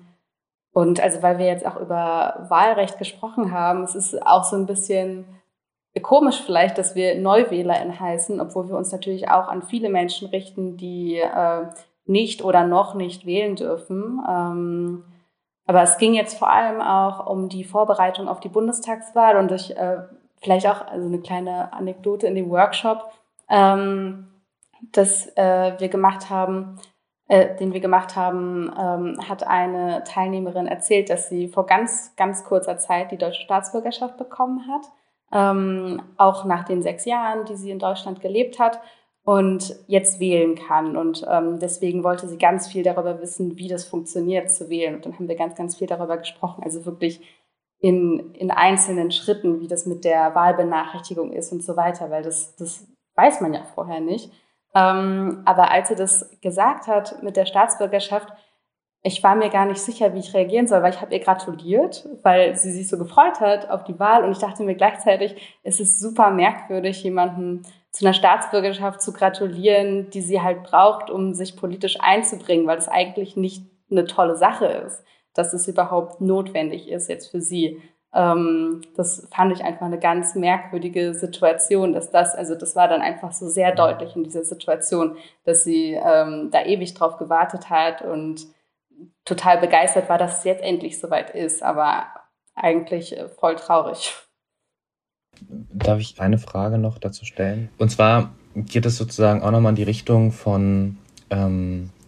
[0.74, 4.66] und also weil wir jetzt auch über Wahlrecht gesprochen haben, es ist auch so ein
[4.66, 5.26] bisschen
[6.02, 10.78] komisch vielleicht, dass wir NeuwählerInnen heißen, obwohl wir uns natürlich auch an viele Menschen richten,
[10.78, 11.66] die äh,
[12.06, 14.22] nicht oder noch nicht wählen dürfen.
[14.28, 15.04] Ähm,
[15.66, 19.78] aber es ging jetzt vor allem auch um die Vorbereitung auf die Bundestagswahl und ich
[19.78, 20.00] äh,
[20.42, 23.12] vielleicht auch also eine kleine Anekdote in dem Workshop,
[23.50, 24.28] ähm,
[24.92, 26.80] das äh, wir gemacht haben
[27.32, 32.44] äh, den wir gemacht haben, ähm, hat eine Teilnehmerin erzählt, dass sie vor ganz, ganz
[32.44, 34.92] kurzer Zeit die deutsche Staatsbürgerschaft bekommen hat,
[35.32, 38.82] ähm, auch nach den sechs Jahren, die sie in Deutschland gelebt hat
[39.24, 40.98] und jetzt wählen kann.
[40.98, 44.96] Und ähm, deswegen wollte sie ganz viel darüber wissen, wie das funktioniert zu wählen.
[44.96, 46.66] Und dann haben wir ganz, ganz viel darüber gesprochen.
[46.66, 47.22] Also wirklich
[47.82, 52.56] in, in einzelnen Schritten, wie das mit der Wahlbenachrichtigung ist und so weiter, weil das,
[52.56, 54.32] das weiß man ja vorher nicht.
[54.76, 58.30] Ähm, aber als sie das gesagt hat mit der Staatsbürgerschaft,
[59.04, 62.08] ich war mir gar nicht sicher, wie ich reagieren soll, weil ich habe ihr gratuliert,
[62.22, 65.80] weil sie sich so gefreut hat auf die Wahl und ich dachte mir gleichzeitig, es
[65.80, 71.58] ist super merkwürdig, jemanden zu einer Staatsbürgerschaft zu gratulieren, die sie halt braucht, um sich
[71.58, 75.04] politisch einzubringen, weil es eigentlich nicht eine tolle Sache ist,
[75.34, 77.82] dass es überhaupt notwendig ist jetzt für sie.
[78.14, 83.02] Ähm, das fand ich einfach eine ganz merkwürdige Situation, dass das, also das war dann
[83.02, 88.02] einfach so sehr deutlich in dieser Situation, dass sie ähm, da ewig drauf gewartet hat
[88.02, 88.48] und
[89.26, 92.08] total begeistert war, dass es jetzt endlich soweit ist, aber
[92.54, 94.14] eigentlich äh, voll traurig.
[95.74, 97.70] Darf ich eine Frage noch dazu stellen?
[97.78, 100.98] Und zwar geht es sozusagen auch nochmal in die Richtung von
[101.30, 102.01] ähm, äh,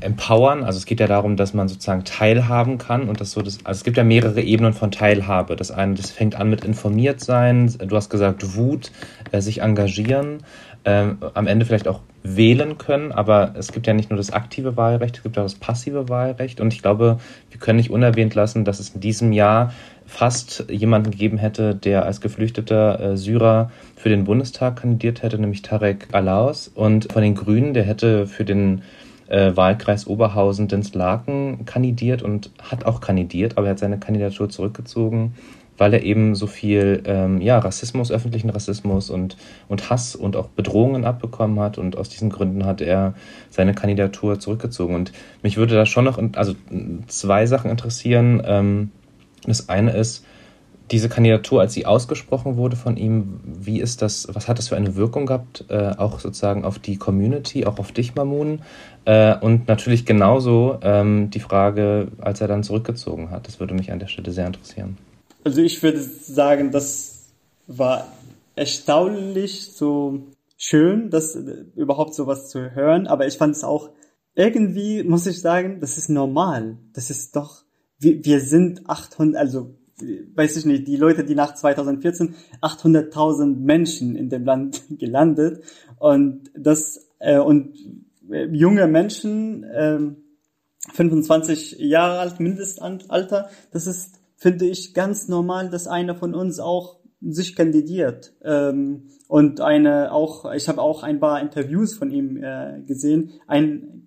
[0.00, 0.62] empowern.
[0.62, 3.78] Also es geht ja darum, dass man sozusagen teilhaben kann und das so das, also
[3.78, 5.56] es gibt ja mehrere Ebenen von Teilhabe.
[5.56, 7.74] Das eine, das fängt an mit informiert sein.
[7.78, 8.92] Du hast gesagt Wut,
[9.32, 10.38] äh, sich engagieren,
[10.84, 14.76] äh, am Ende vielleicht auch wählen können, aber es gibt ja nicht nur das aktive
[14.76, 17.18] Wahlrecht, es gibt auch das passive Wahlrecht und ich glaube,
[17.50, 19.72] wir können nicht unerwähnt lassen, dass es in diesem Jahr
[20.06, 25.62] fast jemanden gegeben hätte, der als geflüchteter äh, Syrer für den Bundestag kandidiert hätte, nämlich
[25.62, 28.82] Tarek Alaus und von den Grünen, der hätte für den
[29.30, 35.34] äh, Wahlkreis Oberhausen-Dinslaken kandidiert und hat auch kandidiert, aber er hat seine Kandidatur zurückgezogen,
[35.78, 40.48] weil er eben so viel ähm, ja, Rassismus, öffentlichen Rassismus und, und Hass und auch
[40.48, 41.78] Bedrohungen abbekommen hat.
[41.78, 43.14] Und aus diesen Gründen hat er
[43.48, 44.94] seine Kandidatur zurückgezogen.
[44.94, 45.12] Und
[45.42, 46.54] mich würde da schon noch also
[47.06, 48.42] zwei Sachen interessieren.
[48.44, 48.90] Ähm,
[49.46, 50.26] das eine ist,
[50.90, 54.76] diese Kandidatur, als sie ausgesprochen wurde von ihm, wie ist das, was hat das für
[54.76, 58.62] eine Wirkung gehabt, äh, auch sozusagen auf die Community, auch auf dich, Mamun?
[59.04, 63.46] Äh, und natürlich genauso ähm, die Frage, als er dann zurückgezogen hat.
[63.46, 64.98] Das würde mich an der Stelle sehr interessieren.
[65.44, 67.28] Also ich würde sagen, das
[67.66, 68.06] war
[68.56, 70.20] erstaunlich so
[70.56, 73.90] schön, das äh, überhaupt sowas zu hören, aber ich fand es auch
[74.34, 76.78] irgendwie, muss ich sagen, das ist normal.
[76.92, 77.64] Das ist doch,
[77.98, 84.16] wir, wir sind 800, also weiß ich nicht, die Leute, die nach 2014 800.000 Menschen
[84.16, 85.62] in dem Land gelandet
[85.98, 87.76] und das äh, und
[88.30, 89.98] äh, junge Menschen, äh,
[90.92, 97.00] 25 Jahre alt, Mindestalter, das ist, finde ich, ganz normal, dass einer von uns auch
[97.20, 98.32] sich kandidiert.
[98.42, 103.32] Ähm, und eine auch, ich habe auch ein paar Interviews von ihm äh, gesehen.
[103.46, 104.06] Ein,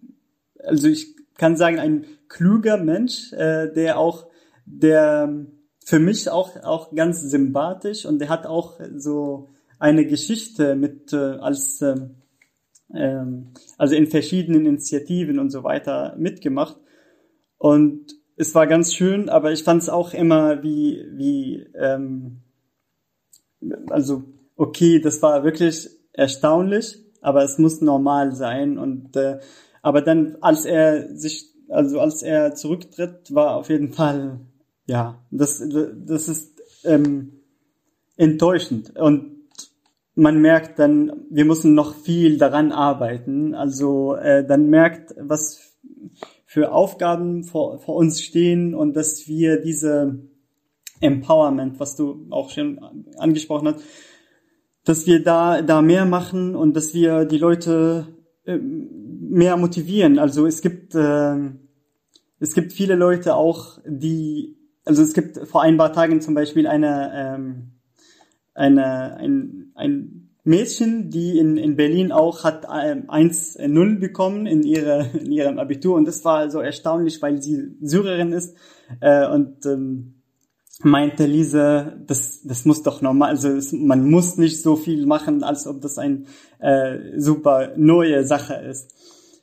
[0.60, 4.28] also ich kann sagen, ein kluger Mensch, äh, der auch,
[4.66, 5.46] der
[5.86, 11.18] für mich auch, auch ganz sympathisch und er hat auch so eine Geschichte mit, äh,
[11.18, 11.96] als, äh,
[12.94, 16.78] ähm, also in verschiedenen Initiativen und so weiter mitgemacht.
[17.58, 22.42] Und es war ganz schön, aber ich fand es auch immer wie, wie, ähm,
[23.90, 24.24] also
[24.56, 28.78] okay, das war wirklich erstaunlich, aber es muss normal sein.
[28.78, 29.40] Und äh,
[29.82, 34.40] aber dann, als er sich, also als er zurücktritt, war auf jeden Fall,
[34.86, 35.64] ja, das,
[36.06, 37.40] das ist ähm,
[38.18, 38.98] enttäuschend.
[38.98, 39.34] Und
[40.16, 43.56] man merkt dann, wir müssen noch viel daran arbeiten.
[43.56, 45.74] Also äh, dann merkt, was
[46.46, 50.20] für Aufgaben vor, vor uns stehen und dass wir diese
[51.02, 52.80] Empowerment, was du auch schon
[53.18, 53.84] angesprochen hast,
[54.86, 58.08] dass wir da, da mehr machen und dass wir die Leute
[58.46, 60.20] äh, mehr motivieren.
[60.20, 61.36] Also es gibt, äh,
[62.40, 66.68] es gibt viele Leute auch, die, also es gibt vor ein paar Tagen zum Beispiel
[66.68, 67.72] eine, ähm,
[68.54, 75.10] eine, ein, ein Mädchen, die in, in Berlin auch hat ähm, 1-0 bekommen in, ihre,
[75.20, 78.56] in ihrem Abitur und das war so erstaunlich, weil sie Syrerin ist
[79.00, 80.16] äh, und ähm,
[80.82, 85.66] meinte Lise, das, das muss doch normal, also man muss nicht so viel machen, als
[85.66, 86.28] ob das ein
[86.60, 88.94] äh, super neue Sache ist.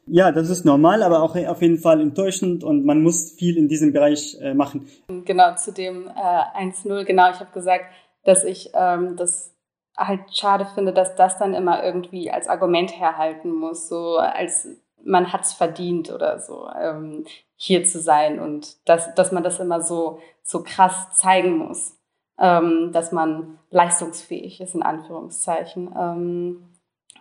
[0.07, 3.69] Ja, das ist normal, aber auch auf jeden Fall enttäuschend und man muss viel in
[3.69, 4.89] diesem Bereich äh, machen.
[5.25, 7.85] Genau, zu dem äh, 1-0, genau, ich habe gesagt,
[8.25, 9.55] dass ich ähm, das
[9.97, 14.69] halt schade finde, dass das dann immer irgendwie als Argument herhalten muss, so als
[15.05, 17.25] man hat's verdient oder so, ähm,
[17.57, 21.99] hier zu sein und dass, dass man das immer so, so krass zeigen muss,
[22.39, 25.95] ähm, dass man leistungsfähig ist, in Anführungszeichen.
[25.99, 26.69] Ähm,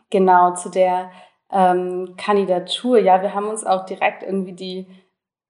[0.09, 1.11] genau, zu der
[1.51, 4.87] ähm, Kandidatur, ja, wir haben uns auch direkt irgendwie die,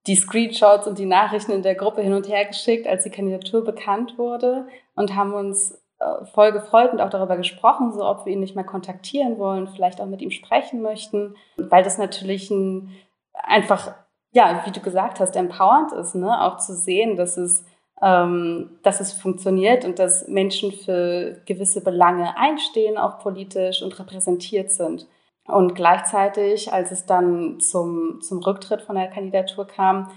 [0.08, 3.64] die Screenshots und die Nachrichten in der Gruppe hin und her geschickt, als die Kandidatur
[3.64, 8.34] bekannt wurde und haben uns äh, voll gefreut und auch darüber gesprochen, so ob wir
[8.34, 12.96] ihn nicht mal kontaktieren wollen, vielleicht auch mit ihm sprechen möchten, weil das natürlich ein
[13.34, 13.94] einfach,
[14.32, 16.42] ja, wie du gesagt hast, empowernd ist, ne?
[16.42, 17.66] auch zu sehen, dass es,
[18.02, 24.72] ähm, dass es funktioniert und dass Menschen für gewisse Belange einstehen, auch politisch und repräsentiert
[24.72, 25.08] sind.
[25.50, 30.10] Und gleichzeitig, als es dann zum, zum Rücktritt von der Kandidatur kam,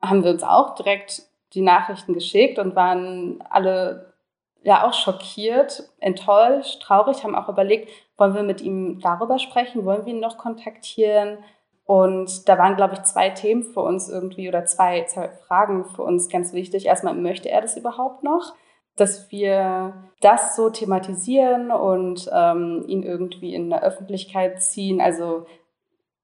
[0.00, 1.22] haben wir uns auch direkt
[1.54, 4.14] die Nachrichten geschickt und waren alle
[4.62, 10.04] ja auch schockiert, enttäuscht, traurig, haben auch überlegt, wollen wir mit ihm darüber sprechen, wollen
[10.04, 11.38] wir ihn noch kontaktieren?
[11.84, 16.02] Und da waren, glaube ich, zwei Themen für uns irgendwie oder zwei, zwei Fragen für
[16.02, 16.86] uns ganz wichtig.
[16.86, 18.52] Erstmal, möchte er das überhaupt noch?
[18.98, 25.00] Dass wir das so thematisieren und ähm, ihn irgendwie in der Öffentlichkeit ziehen.
[25.00, 25.46] Also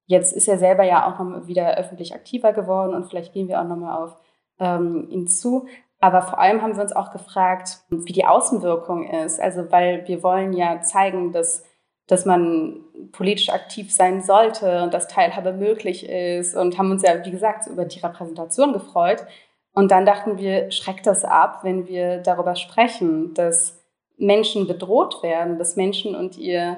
[0.05, 3.59] jetzt ist er selber ja auch noch wieder öffentlich aktiver geworden und vielleicht gehen wir
[3.59, 4.17] auch nochmal auf
[4.59, 5.67] ähm, ihn zu.
[6.01, 9.39] Aber vor allem haben wir uns auch gefragt, wie die Außenwirkung ist.
[9.41, 11.63] Also, weil wir wollen ja zeigen, dass,
[12.05, 17.25] dass man politisch aktiv sein sollte und dass Teilhabe möglich ist und haben uns ja,
[17.25, 19.25] wie gesagt, über die Repräsentation gefreut.
[19.75, 23.83] Und dann dachten wir, schreckt das ab, wenn wir darüber sprechen, dass
[24.17, 26.77] Menschen bedroht werden, dass Menschen und ihr,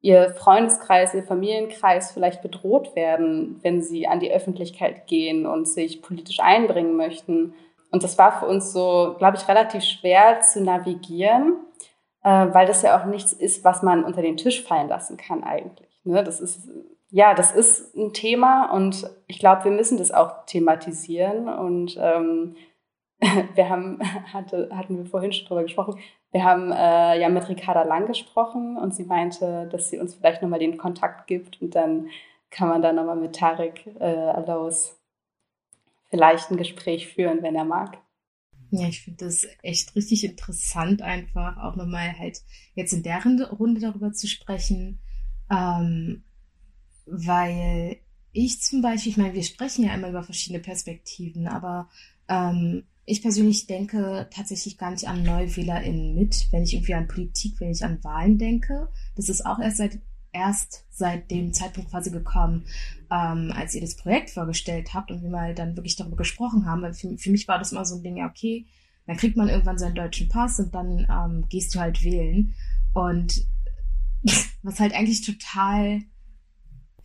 [0.00, 6.02] ihr Freundeskreis, ihr Familienkreis vielleicht bedroht werden, wenn sie an die Öffentlichkeit gehen und sich
[6.02, 7.54] politisch einbringen möchten.
[7.92, 11.58] Und das war für uns so, glaube ich, relativ schwer zu navigieren,
[12.24, 15.44] äh, weil das ja auch nichts ist, was man unter den Tisch fallen lassen kann
[15.44, 16.00] eigentlich.
[16.02, 16.24] Ne?
[16.24, 16.68] Das ist,
[17.14, 21.46] ja, das ist ein Thema und ich glaube, wir müssen das auch thematisieren.
[21.46, 22.56] Und ähm,
[23.54, 23.98] wir haben,
[24.32, 26.00] hatte, hatten wir vorhin schon drüber gesprochen,
[26.32, 30.40] wir haben äh, ja mit Ricarda Lang gesprochen und sie meinte, dass sie uns vielleicht
[30.40, 32.08] nochmal den Kontakt gibt und dann
[32.50, 34.98] kann man da nochmal mit Tarek äh, Alaus
[36.08, 37.98] vielleicht ein Gespräch führen, wenn er mag.
[38.70, 42.40] Ja, ich finde das echt richtig interessant, einfach auch nochmal halt
[42.74, 45.00] jetzt in deren Runde darüber zu sprechen,
[45.50, 46.24] ähm,
[47.06, 47.96] weil
[48.32, 51.88] ich zum Beispiel, ich meine, wir sprechen ja immer über verschiedene Perspektiven, aber
[52.28, 57.60] ähm, ich persönlich denke tatsächlich gar nicht an NeuwählerInnen mit, wenn ich irgendwie an Politik,
[57.60, 58.88] wenn ich an Wahlen denke.
[59.16, 59.98] Das ist auch erst seit
[60.32, 62.64] erst seit dem Zeitpunkt quasi gekommen,
[63.10, 66.82] ähm, als ihr das Projekt vorgestellt habt und wir mal dann wirklich darüber gesprochen haben.
[66.82, 68.66] Weil für, für mich war das immer so ein Ding, ja, okay,
[69.06, 72.54] dann kriegt man irgendwann seinen deutschen Pass und dann ähm, gehst du halt wählen.
[72.94, 73.46] Und
[74.62, 76.02] was halt eigentlich total,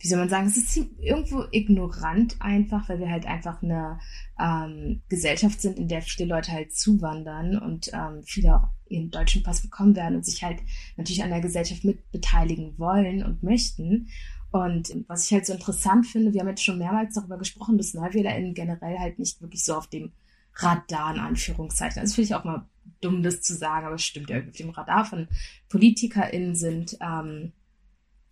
[0.00, 3.98] wie soll man sagen, es ist irgendwo ignorant einfach, weil wir halt einfach eine
[4.38, 9.42] ähm, Gesellschaft sind, in der viele Leute halt zuwandern und ähm, viele auch ihren deutschen
[9.42, 10.60] Pass bekommen werden und sich halt
[10.96, 14.08] natürlich an der Gesellschaft mitbeteiligen wollen und möchten.
[14.50, 17.92] Und was ich halt so interessant finde, wir haben jetzt schon mehrmals darüber gesprochen, dass
[17.92, 20.12] NeuwählerInnen generell halt nicht wirklich so auf dem
[20.54, 22.00] Radar in Anführungszeichen.
[22.00, 22.66] Das finde ich auch mal
[23.00, 25.28] dumm, das zu sagen, aber es stimmt ja auf dem Radar von
[25.68, 27.52] PolitikerInnen sind, ähm,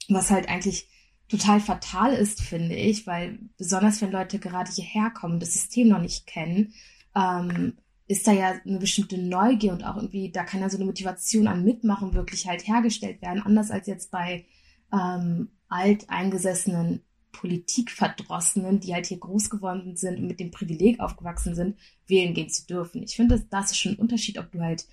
[0.08, 0.88] was halt eigentlich
[1.28, 6.00] total fatal ist, finde ich, weil besonders wenn Leute gerade hierher kommen, das System noch
[6.00, 6.72] nicht kennen,
[7.14, 7.74] ähm,
[8.08, 11.48] ist da ja eine bestimmte Neugier und auch irgendwie, da kann ja so eine Motivation
[11.48, 14.44] an Mitmachen wirklich halt hergestellt werden, anders als jetzt bei
[14.92, 17.02] ähm, alteingesessenen
[17.32, 22.48] Politikverdrossenen, die halt hier groß geworden sind und mit dem Privileg aufgewachsen sind, wählen gehen
[22.48, 23.02] zu dürfen.
[23.02, 24.86] Ich finde, das, das ist schon ein Unterschied, ob du halt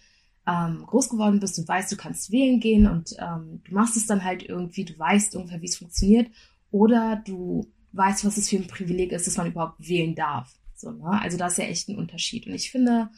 [0.46, 4.06] ähm, groß geworden bist und weißt, du kannst wählen gehen und ähm, du machst es
[4.06, 6.30] dann halt irgendwie, du weißt ungefähr, wie es funktioniert,
[6.72, 10.54] oder du weißt, was es für ein Privileg ist, dass man überhaupt wählen darf.
[10.76, 11.22] So, ne?
[11.22, 12.48] Also da ist ja echt ein Unterschied.
[12.48, 13.10] Und ich finde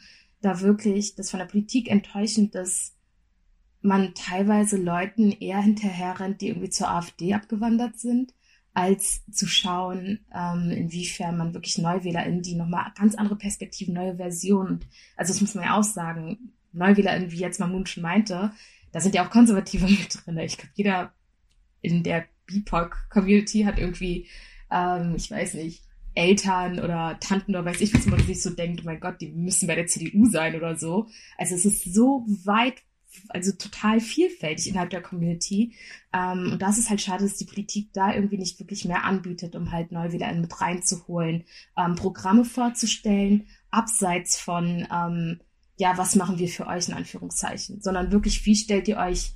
[0.42, 2.94] da wirklich, dass von der Politik enttäuschend, dass
[3.80, 8.34] man teilweise Leuten eher hinterher rennt, die irgendwie zur AfD abgewandert sind,
[8.74, 14.84] als zu schauen, ähm, inwiefern man wirklich NeuwählerInnen, die nochmal ganz andere Perspektiven, neue Versionen,
[15.16, 18.52] also das muss man ja auch sagen, NeuwählerInnen, wie jetzt Mamun schon meinte,
[18.92, 20.38] da sind ja auch Konservative mit drin.
[20.38, 21.12] Ich glaube, jeder
[21.82, 24.26] in der BIPOC-Community hat irgendwie,
[24.70, 25.82] ähm, ich weiß nicht,
[26.14, 29.28] Eltern oder Tanten oder weiß ich was, man sich so denkt, oh mein Gott, die
[29.32, 31.08] müssen bei der CDU sein oder so.
[31.36, 32.76] Also es ist so weit,
[33.28, 35.74] also total vielfältig innerhalb der Community.
[36.14, 39.54] Ähm, und das ist halt schade, dass die Politik da irgendwie nicht wirklich mehr anbietet,
[39.54, 41.44] um halt NeuwählerInnen mit reinzuholen,
[41.76, 45.40] ähm, Programme vorzustellen, abseits von, ähm,
[45.76, 49.32] ja, was machen wir für euch in Anführungszeichen, sondern wirklich, wie stellt ihr euch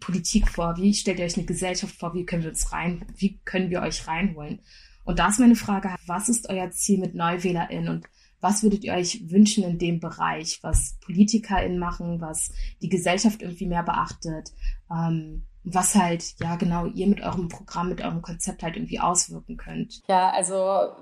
[0.00, 0.76] Politik vor?
[0.76, 2.14] Wie stellt ihr euch eine Gesellschaft vor?
[2.14, 4.60] Wie können wir uns rein, wie können wir euch reinholen?
[5.04, 8.06] Und da ist meine Frage, was ist euer Ziel mit NeuwählerInnen und
[8.40, 12.52] was würdet ihr euch wünschen in dem Bereich, was PolitikerInnen machen, was
[12.82, 14.52] die Gesellschaft irgendwie mehr beachtet,
[14.90, 19.56] ähm, was halt, ja genau, ihr mit eurem Programm, mit eurem Konzept halt irgendwie auswirken
[19.56, 20.02] könnt.
[20.08, 20.92] Ja, also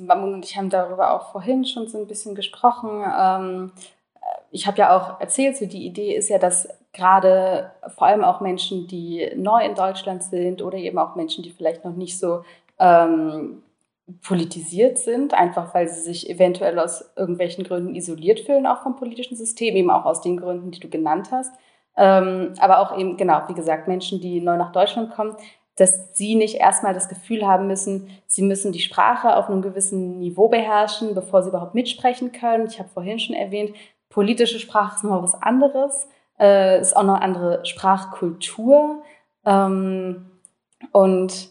[0.00, 3.02] Mamun und ich haben darüber auch vorhin schon so ein bisschen gesprochen.
[3.18, 3.72] Ähm,
[4.54, 8.40] ich habe ja auch erzählt, so die Idee ist ja, dass gerade vor allem auch
[8.40, 12.44] Menschen, die neu in Deutschland sind oder eben auch Menschen, die vielleicht noch nicht so
[12.78, 13.64] ähm,
[14.22, 19.36] politisiert sind, einfach weil sie sich eventuell aus irgendwelchen Gründen isoliert fühlen, auch vom politischen
[19.36, 21.52] System, eben auch aus den Gründen, die du genannt hast.
[21.96, 25.36] Ähm, aber auch eben, genau, wie gesagt, Menschen, die neu nach Deutschland kommen,
[25.76, 30.20] dass sie nicht erstmal das Gefühl haben müssen, sie müssen die Sprache auf einem gewissen
[30.20, 32.68] Niveau beherrschen, bevor sie überhaupt mitsprechen können.
[32.68, 33.74] Ich habe vorhin schon erwähnt,
[34.14, 36.08] politische Sprache ist noch was anderes,
[36.38, 39.02] äh, ist auch noch eine andere Sprachkultur.
[39.44, 40.30] Ähm,
[40.92, 41.48] und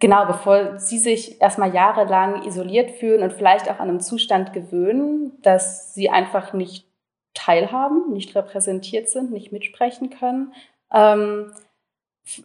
[0.00, 5.40] genau, bevor sie sich erstmal jahrelang isoliert fühlen und vielleicht auch an einem Zustand gewöhnen,
[5.42, 6.84] dass sie einfach nicht
[7.32, 10.52] teilhaben, nicht repräsentiert sind, nicht mitsprechen können,
[10.92, 11.52] ähm,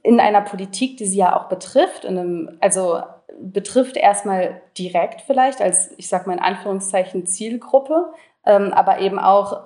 [0.03, 3.01] in einer Politik, die sie ja auch betrifft, in einem, also
[3.41, 8.13] betrifft erstmal direkt vielleicht als, ich sag mal in Anführungszeichen, Zielgruppe,
[8.45, 9.61] ähm, aber eben auch,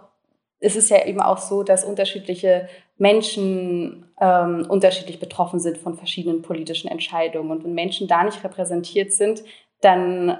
[0.59, 2.67] es ist ja eben auch so, dass unterschiedliche
[2.97, 7.51] Menschen ähm, unterschiedlich betroffen sind von verschiedenen politischen Entscheidungen.
[7.51, 9.43] Und wenn Menschen da nicht repräsentiert sind,
[9.81, 10.37] dann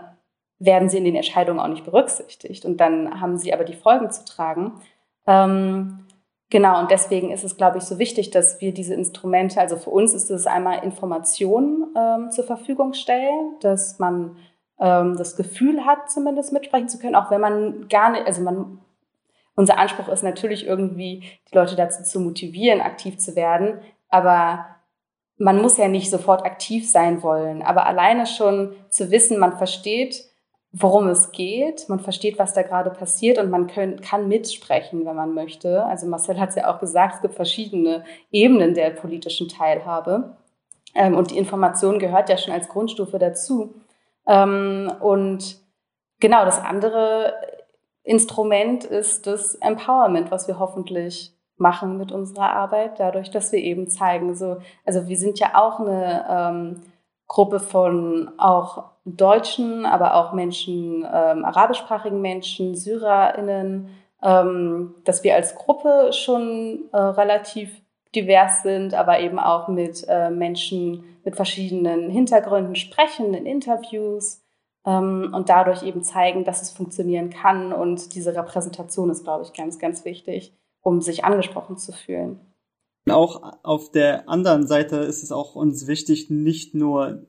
[0.60, 2.66] werden sie in den Entscheidungen auch nicht berücksichtigt.
[2.66, 4.82] Und dann haben sie aber die Folgen zu tragen.
[5.28, 6.08] Ähm,
[6.50, 9.92] genau, und deswegen ist es, glaube ich, so wichtig, dass wir diese Instrumente, also für
[9.92, 14.38] uns ist es einmal Informationen ähm, zur Verfügung stellen, dass man
[14.80, 18.80] ähm, das Gefühl hat, zumindest mitsprechen zu können, auch wenn man gar nicht, also man,
[19.56, 24.66] unser Anspruch ist natürlich irgendwie, die Leute dazu zu motivieren, aktiv zu werden, aber
[25.38, 30.26] man muss ja nicht sofort aktiv sein wollen, aber alleine schon zu wissen, man versteht,
[30.72, 35.16] worum es geht, man versteht, was da gerade passiert und man können, kann mitsprechen, wenn
[35.16, 35.84] man möchte.
[35.86, 40.38] Also Marcel hat es ja auch gesagt, es gibt verschiedene Ebenen der politischen Teilhabe
[40.94, 43.74] ähm, und die Information gehört ja schon als Grundstufe dazu.
[44.28, 45.58] Ähm, und
[46.20, 47.34] genau, das andere
[48.04, 53.90] Instrument ist das Empowerment, was wir hoffentlich machen mit unserer Arbeit, dadurch, dass wir eben
[53.90, 56.82] zeigen, so, also wir sind ja auch eine ähm,
[57.28, 63.90] Gruppe von auch Deutschen, aber auch Menschen, ähm, arabischsprachigen Menschen, SyrerInnen,
[64.22, 67.82] ähm, dass wir als Gruppe schon äh, relativ
[68.22, 74.42] divers sind, aber eben auch mit äh, Menschen mit verschiedenen Hintergründen sprechen in Interviews
[74.86, 77.74] ähm, und dadurch eben zeigen, dass es funktionieren kann.
[77.74, 82.40] Und diese Repräsentation ist, glaube ich, ganz, ganz wichtig, um sich angesprochen zu fühlen.
[83.10, 87.26] Auch auf der anderen Seite ist es auch uns wichtig, nicht nur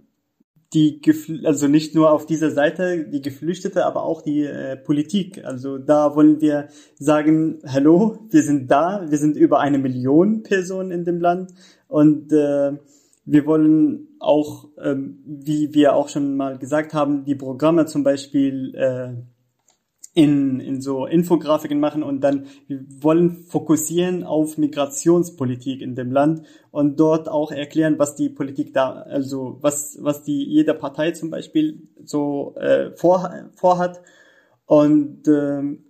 [0.74, 1.00] die,
[1.44, 5.44] also nicht nur auf dieser Seite die Geflüchtete, aber auch die äh, Politik.
[5.44, 10.90] Also da wollen wir sagen, hallo, wir sind da, wir sind über eine Million Personen
[10.90, 11.52] in dem Land
[11.88, 12.72] und äh,
[13.24, 18.74] wir wollen auch, ähm, wie wir auch schon mal gesagt haben, die Programme zum Beispiel
[18.74, 19.12] äh,
[20.18, 26.42] in, in so Infografiken machen und dann wir wollen fokussieren auf Migrationspolitik in dem Land
[26.72, 31.30] und dort auch erklären, was die Politik da, also was, was die jede Partei zum
[31.30, 34.00] Beispiel so äh, vor, vorhat.
[34.66, 35.84] Und ähm,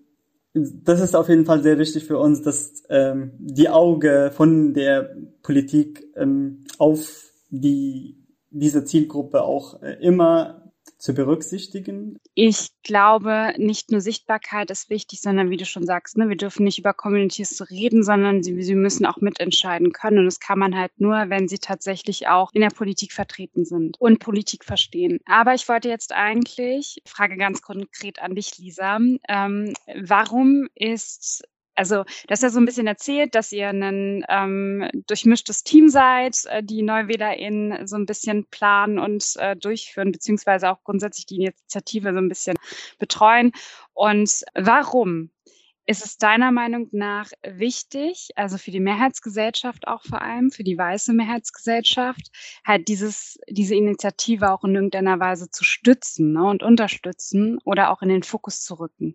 [0.52, 5.16] das ist auf jeden Fall sehr wichtig für uns, dass ähm, die Auge von der
[5.42, 8.18] Politik ähm, auf die
[8.50, 12.18] diese Zielgruppe auch äh, immer zu berücksichtigen?
[12.34, 16.64] Ich glaube, nicht nur Sichtbarkeit ist wichtig, sondern wie du schon sagst, ne, wir dürfen
[16.64, 20.18] nicht über Communities reden, sondern sie, sie müssen auch mitentscheiden können.
[20.18, 24.00] Und das kann man halt nur, wenn sie tatsächlich auch in der Politik vertreten sind
[24.00, 25.20] und Politik verstehen.
[25.26, 31.42] Aber ich wollte jetzt eigentlich, Frage ganz konkret an dich, Lisa, ähm, warum ist
[31.78, 36.44] also das ist ja so ein bisschen erzählt, dass ihr ein ähm, durchmischtes Team seid,
[36.46, 42.12] äh, die NeuwählerInnen so ein bisschen planen und äh, durchführen, beziehungsweise auch grundsätzlich die Initiative
[42.12, 42.56] so ein bisschen
[42.98, 43.52] betreuen.
[43.94, 45.30] Und warum
[45.86, 50.76] ist es deiner Meinung nach wichtig, also für die Mehrheitsgesellschaft auch vor allem, für die
[50.76, 52.30] weiße Mehrheitsgesellschaft,
[52.66, 58.02] halt dieses, diese Initiative auch in irgendeiner Weise zu stützen ne, und unterstützen oder auch
[58.02, 59.14] in den Fokus zu rücken?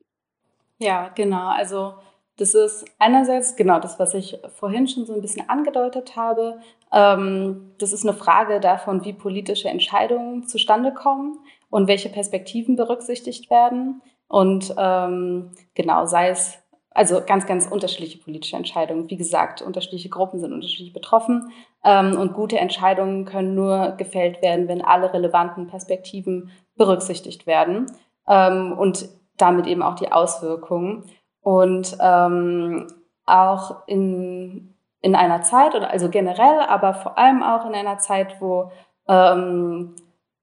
[0.80, 1.50] Ja, genau.
[1.50, 1.96] Also
[2.38, 6.60] das ist einerseits genau das, was ich vorhin schon so ein bisschen angedeutet habe.
[6.92, 11.38] Ähm, das ist eine Frage davon, wie politische Entscheidungen zustande kommen
[11.70, 14.02] und welche Perspektiven berücksichtigt werden.
[14.28, 16.58] Und ähm, genau, sei es
[16.90, 19.10] also ganz, ganz unterschiedliche politische Entscheidungen.
[19.10, 21.52] Wie gesagt, unterschiedliche Gruppen sind unterschiedlich betroffen
[21.84, 27.92] ähm, und gute Entscheidungen können nur gefällt werden, wenn alle relevanten Perspektiven berücksichtigt werden
[28.26, 31.04] und damit eben auch die Auswirkungen.
[31.44, 32.88] Und ähm,
[33.26, 38.38] auch in, in einer Zeit, oder also generell, aber vor allem auch in einer Zeit,
[38.40, 38.72] wo
[39.08, 39.96] ähm,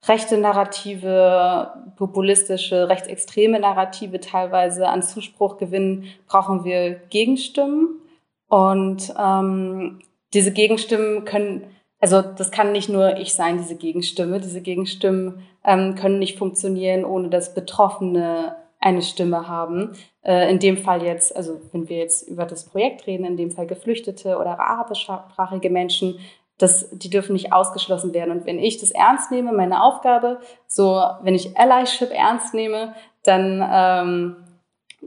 [0.06, 8.00] rechte Narrative, populistische, rechtsextreme Narrative teilweise an Zuspruch gewinnen, brauchen wir Gegenstimmen.
[8.48, 10.00] Und ähm,
[10.32, 11.66] diese Gegenstimmen können,
[12.00, 14.40] also das kann nicht nur ich sein, diese Gegenstimme.
[14.40, 19.92] Diese Gegenstimmen ähm, können nicht funktionieren, ohne dass Betroffene eine Stimme haben.
[20.22, 23.50] Äh, in dem Fall jetzt, also wenn wir jetzt über das Projekt reden, in dem
[23.50, 26.18] Fall Geflüchtete oder arabischsprachige Menschen,
[26.58, 28.30] das, die dürfen nicht ausgeschlossen werden.
[28.30, 33.66] Und wenn ich das ernst nehme, meine Aufgabe, so wenn ich Allyship ernst nehme, dann
[33.72, 34.36] ähm,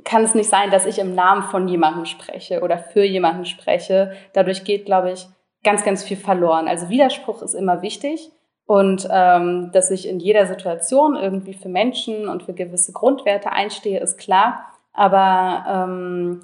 [0.03, 4.13] kann es nicht sein, dass ich im Namen von jemandem spreche oder für jemanden spreche.
[4.33, 5.27] Dadurch geht, glaube ich,
[5.63, 6.67] ganz, ganz viel verloren.
[6.67, 8.31] Also Widerspruch ist immer wichtig.
[8.65, 13.99] Und ähm, dass ich in jeder Situation irgendwie für Menschen und für gewisse Grundwerte einstehe,
[13.99, 14.65] ist klar.
[14.93, 16.41] Aber ähm,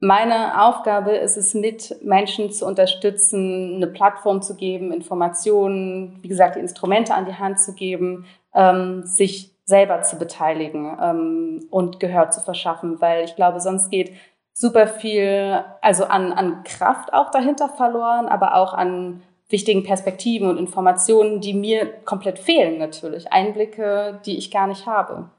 [0.00, 6.56] meine Aufgabe ist es, mit Menschen zu unterstützen, eine Plattform zu geben, Informationen, wie gesagt,
[6.56, 8.24] die Instrumente an die Hand zu geben,
[8.54, 14.14] ähm, sich selber zu beteiligen ähm, und Gehör zu verschaffen, weil ich glaube, sonst geht
[14.54, 20.58] super viel, also an, an Kraft auch dahinter verloren, aber auch an wichtigen Perspektiven und
[20.58, 23.32] Informationen, die mir komplett fehlen natürlich.
[23.32, 25.30] Einblicke, die ich gar nicht habe.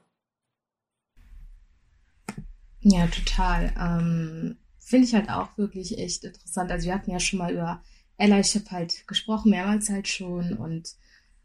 [2.80, 3.72] Ja, total.
[3.78, 6.72] Ähm, Finde ich halt auch wirklich echt interessant.
[6.72, 7.82] Also wir hatten ja schon mal über
[8.18, 10.54] Allyship halt gesprochen, mehrmals halt schon.
[10.54, 10.96] Und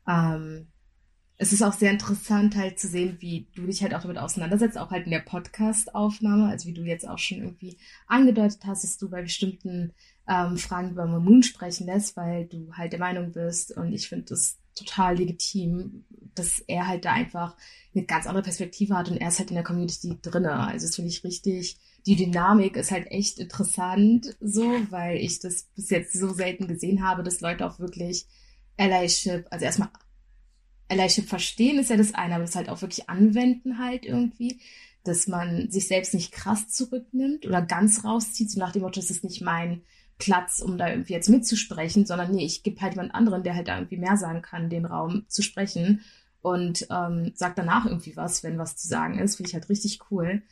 [0.07, 0.67] ähm,
[1.37, 4.77] es ist auch sehr interessant halt zu sehen, wie du dich halt auch damit auseinandersetzt,
[4.77, 8.97] auch halt in der Podcast-Aufnahme, also wie du jetzt auch schon irgendwie angedeutet hast, dass
[8.97, 9.93] du bei bestimmten
[10.27, 14.25] ähm, Fragen über Mamun sprechen lässt, weil du halt der Meinung bist und ich finde
[14.25, 17.55] das total legitim, dass er halt da einfach
[17.93, 20.53] eine ganz andere Perspektive hat und er ist halt in der Community drinne.
[20.53, 21.77] Also das finde ich richtig.
[22.05, 27.03] Die Dynamik ist halt echt interessant so, weil ich das bis jetzt so selten gesehen
[27.03, 28.25] habe, dass Leute auch wirklich
[28.77, 29.89] Allyship, also erstmal
[30.87, 34.59] Allyship verstehen ist ja das eine, aber das halt auch wirklich anwenden halt irgendwie,
[35.03, 39.09] dass man sich selbst nicht krass zurücknimmt oder ganz rauszieht, so nach dem Motto, das
[39.09, 39.81] ist nicht mein
[40.17, 43.67] Platz, um da irgendwie jetzt mitzusprechen, sondern nee, ich gebe halt jemand anderen, der halt
[43.67, 46.01] da irgendwie mehr sagen kann, den Raum zu sprechen
[46.41, 49.35] und ähm, sagt danach irgendwie was, wenn was zu sagen ist.
[49.35, 50.43] Finde ich halt richtig cool.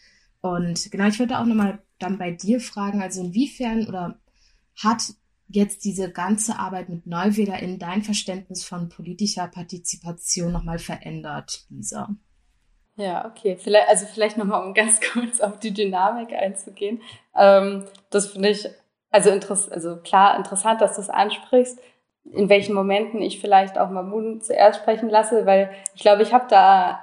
[0.41, 4.19] Und genau, ich würde auch nochmal dann bei dir fragen, also inwiefern oder
[4.81, 5.03] hat
[5.47, 12.09] jetzt diese ganze Arbeit mit Neuwähler in dein Verständnis von politischer Partizipation nochmal verändert, Lisa?
[12.95, 13.57] Ja, okay.
[13.57, 17.01] Vielleicht, also vielleicht nochmal, um ganz kurz auf die Dynamik einzugehen.
[17.35, 18.67] Ähm, das finde ich
[19.13, 19.29] also,
[19.71, 21.79] also klar interessant, dass du es ansprichst,
[22.31, 26.45] in welchen Momenten ich vielleicht auch Mamun zuerst sprechen lasse, weil ich glaube, ich habe
[26.49, 26.99] da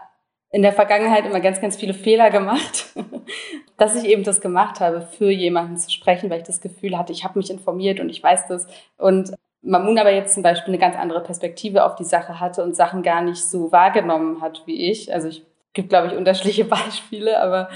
[0.50, 2.86] in der Vergangenheit immer ganz, ganz viele Fehler gemacht,
[3.76, 7.12] dass ich eben das gemacht habe, für jemanden zu sprechen, weil ich das Gefühl hatte,
[7.12, 8.66] ich habe mich informiert und ich weiß das.
[8.98, 9.32] Und
[9.62, 13.02] Mamun aber jetzt zum Beispiel eine ganz andere Perspektive auf die Sache hatte und Sachen
[13.02, 15.12] gar nicht so wahrgenommen hat wie ich.
[15.12, 17.68] Also ich gibt, glaube ich, unterschiedliche Beispiele, aber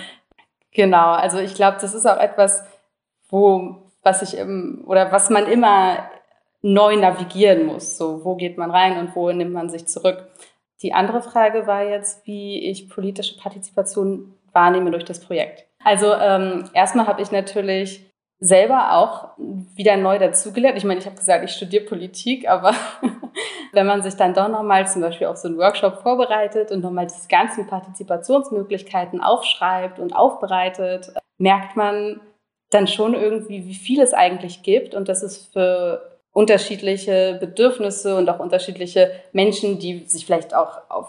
[0.73, 2.65] genau, also ich glaube, das ist auch etwas,
[3.29, 6.09] wo, was ich im, oder was man immer
[6.63, 7.99] neu navigieren muss.
[7.99, 10.29] So, wo geht man rein und wo nimmt man sich zurück?
[10.83, 15.67] Die andere Frage war jetzt, wie ich politische Partizipation wahrnehme durch das Projekt.
[15.83, 19.29] Also ähm, erstmal habe ich natürlich selber auch
[19.75, 20.77] wieder neu dazugelernt.
[20.77, 22.75] Ich meine, ich habe gesagt, ich studiere Politik, aber
[23.73, 27.07] wenn man sich dann doch nochmal zum Beispiel auf so einen Workshop vorbereitet und nochmal
[27.07, 32.21] diese ganzen Partizipationsmöglichkeiten aufschreibt und aufbereitet, merkt man
[32.75, 38.29] dann schon irgendwie, wie viel es eigentlich gibt und dass es für unterschiedliche Bedürfnisse und
[38.29, 41.09] auch unterschiedliche Menschen, die sich vielleicht auch auf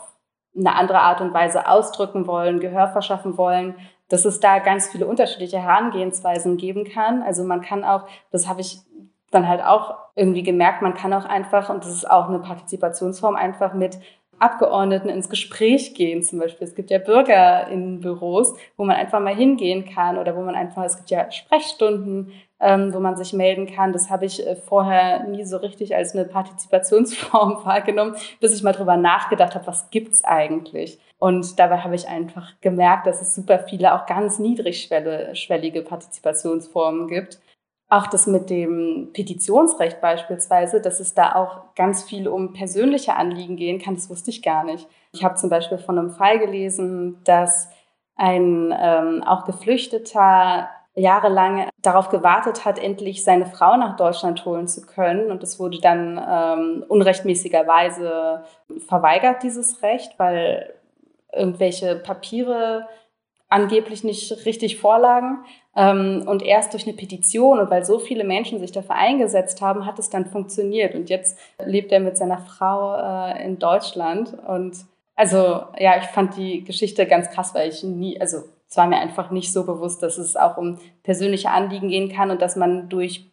[0.55, 3.75] eine andere Art und Weise ausdrücken wollen, Gehör verschaffen wollen,
[4.07, 7.23] dass es da ganz viele unterschiedliche Herangehensweisen geben kann.
[7.23, 8.77] Also man kann auch, das habe ich
[9.31, 13.35] dann halt auch irgendwie gemerkt, man kann auch einfach, und das ist auch eine Partizipationsform,
[13.35, 13.97] einfach mit
[14.39, 16.67] Abgeordneten ins Gespräch gehen zum Beispiel.
[16.67, 20.55] Es gibt ja Bürger in Büros, wo man einfach mal hingehen kann oder wo man
[20.55, 23.93] einfach, es gibt ja Sprechstunden, ähm, wo man sich melden kann.
[23.93, 28.73] Das habe ich äh, vorher nie so richtig als eine Partizipationsform wahrgenommen, bis ich mal
[28.73, 30.99] drüber nachgedacht habe, was gibt's eigentlich?
[31.17, 37.39] Und dabei habe ich einfach gemerkt, dass es super viele auch ganz niedrigschwellige Partizipationsformen gibt
[37.89, 43.57] auch das mit dem Petitionsrecht beispielsweise, dass es da auch ganz viel um persönliche Anliegen
[43.57, 44.87] gehen kann, das wusste ich gar nicht.
[45.13, 47.69] Ich habe zum Beispiel von einem Fall gelesen, dass
[48.15, 54.85] ein ähm, auch Geflüchteter jahrelang darauf gewartet hat, endlich seine Frau nach Deutschland holen zu
[54.85, 55.29] können.
[55.29, 58.43] Und es wurde dann ähm, unrechtmäßigerweise
[58.87, 60.73] verweigert, dieses Recht, weil
[61.33, 62.87] irgendwelche Papiere
[63.49, 65.39] angeblich nicht richtig vorlagen.
[65.75, 69.85] Ähm, und erst durch eine Petition und weil so viele Menschen sich dafür eingesetzt haben,
[69.85, 70.95] hat es dann funktioniert.
[70.95, 74.37] Und jetzt lebt er mit seiner Frau äh, in Deutschland.
[74.47, 74.77] Und
[75.15, 78.97] also ja, ich fand die Geschichte ganz krass, weil ich nie, also es war mir
[78.97, 82.89] einfach nicht so bewusst, dass es auch um persönliche Anliegen gehen kann und dass man
[82.89, 83.29] durch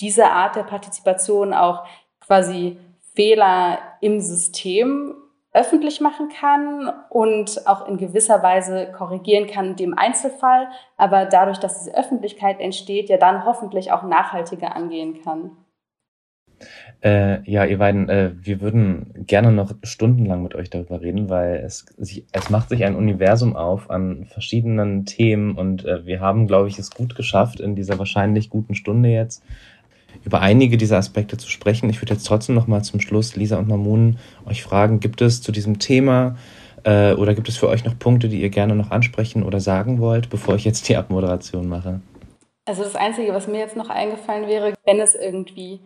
[0.00, 1.84] diese Art der Partizipation auch
[2.20, 2.78] quasi
[3.14, 5.15] Fehler im System
[5.56, 11.78] öffentlich machen kann und auch in gewisser Weise korrigieren kann, dem Einzelfall, aber dadurch, dass
[11.78, 15.52] diese Öffentlichkeit entsteht, ja dann hoffentlich auch nachhaltiger angehen kann.
[17.02, 21.56] Äh, ja, ihr beiden, äh, wir würden gerne noch stundenlang mit euch darüber reden, weil
[21.56, 26.46] es, sich, es macht sich ein Universum auf an verschiedenen Themen und äh, wir haben,
[26.46, 29.44] glaube ich, es gut geschafft in dieser wahrscheinlich guten Stunde jetzt
[30.24, 31.90] über einige dieser Aspekte zu sprechen.
[31.90, 35.42] Ich würde jetzt trotzdem noch mal zum Schluss, Lisa und Mamun, euch fragen, gibt es
[35.42, 36.36] zu diesem Thema
[36.84, 40.00] äh, oder gibt es für euch noch Punkte, die ihr gerne noch ansprechen oder sagen
[40.00, 42.00] wollt, bevor ich jetzt die Abmoderation mache?
[42.64, 45.80] Also das Einzige, was mir jetzt noch eingefallen wäre, wenn es irgendwie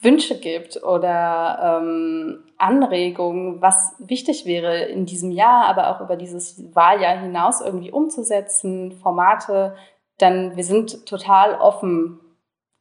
[0.00, 6.62] Wünsche gibt oder ähm, Anregungen, was wichtig wäre in diesem Jahr, aber auch über dieses
[6.74, 9.74] Wahljahr hinaus irgendwie umzusetzen, Formate,
[10.18, 12.20] dann wir sind total offen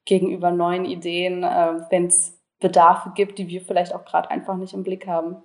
[0.06, 4.74] gegenüber neuen Ideen, äh, wenn es Bedarfe gibt, die wir vielleicht auch gerade einfach nicht
[4.74, 5.38] im Blick haben.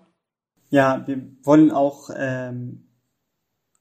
[0.71, 2.87] Ja, wir wollen auch ähm,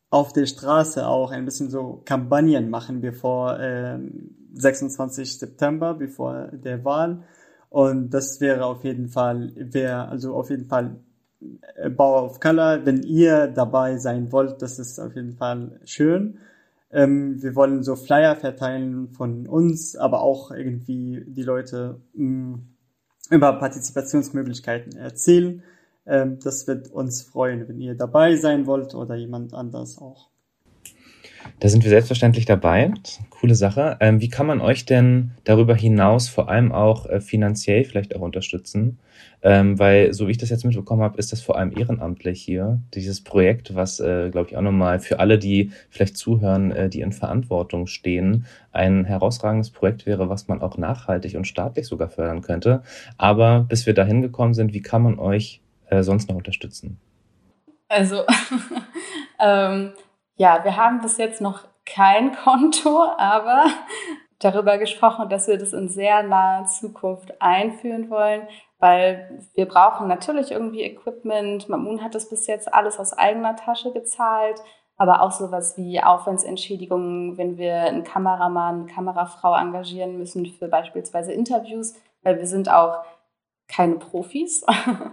[0.09, 5.38] auf der Straße auch ein bisschen so Kampagnen machen, bevor ähm, 26.
[5.38, 7.23] September, bevor der Wahl.
[7.69, 10.99] Und das wäre auf jeden Fall, wäre also auf jeden Fall
[11.75, 12.86] äh, Bauer of Color.
[12.86, 16.39] Wenn ihr dabei sein wollt, das ist auf jeden Fall schön.
[16.91, 22.67] Ähm, wir wollen so Flyer verteilen von uns, aber auch irgendwie die Leute mh, mm,
[23.31, 25.63] über Partizipationsmöglichkeiten erzählen.
[26.05, 30.29] Ähm, das wird uns freuen, wenn ihr dabei sein wollt oder jemand anders auch.
[31.59, 32.91] Da sind wir selbstverständlich dabei.
[33.29, 33.97] Coole Sache.
[33.99, 38.21] Ähm, wie kann man euch denn darüber hinaus vor allem auch äh, finanziell vielleicht auch
[38.21, 38.99] unterstützen?
[39.41, 42.82] Ähm, weil, so wie ich das jetzt mitbekommen habe, ist das vor allem ehrenamtlich hier,
[42.93, 47.01] dieses Projekt, was, äh, glaube ich, auch nochmal für alle, die vielleicht zuhören, äh, die
[47.01, 52.41] in Verantwortung stehen, ein herausragendes Projekt wäre, was man auch nachhaltig und staatlich sogar fördern
[52.41, 52.83] könnte.
[53.17, 56.99] Aber bis wir dahin gekommen sind, wie kann man euch äh, sonst noch unterstützen?
[57.87, 58.24] Also,
[59.39, 59.91] ähm,
[60.39, 63.66] ja, wir haben bis jetzt noch kein Konto, aber
[64.39, 68.47] darüber gesprochen, dass wir das in sehr naher Zukunft einführen wollen,
[68.79, 71.67] weil wir brauchen natürlich irgendwie Equipment.
[71.67, 74.61] Mamun hat das bis jetzt alles aus eigener Tasche gezahlt,
[74.95, 81.33] aber auch sowas wie Aufwandsentschädigungen, wenn wir einen Kameramann, eine Kamerafrau engagieren müssen für beispielsweise
[81.33, 83.03] Interviews, weil wir sind auch
[83.67, 84.66] keine Profis.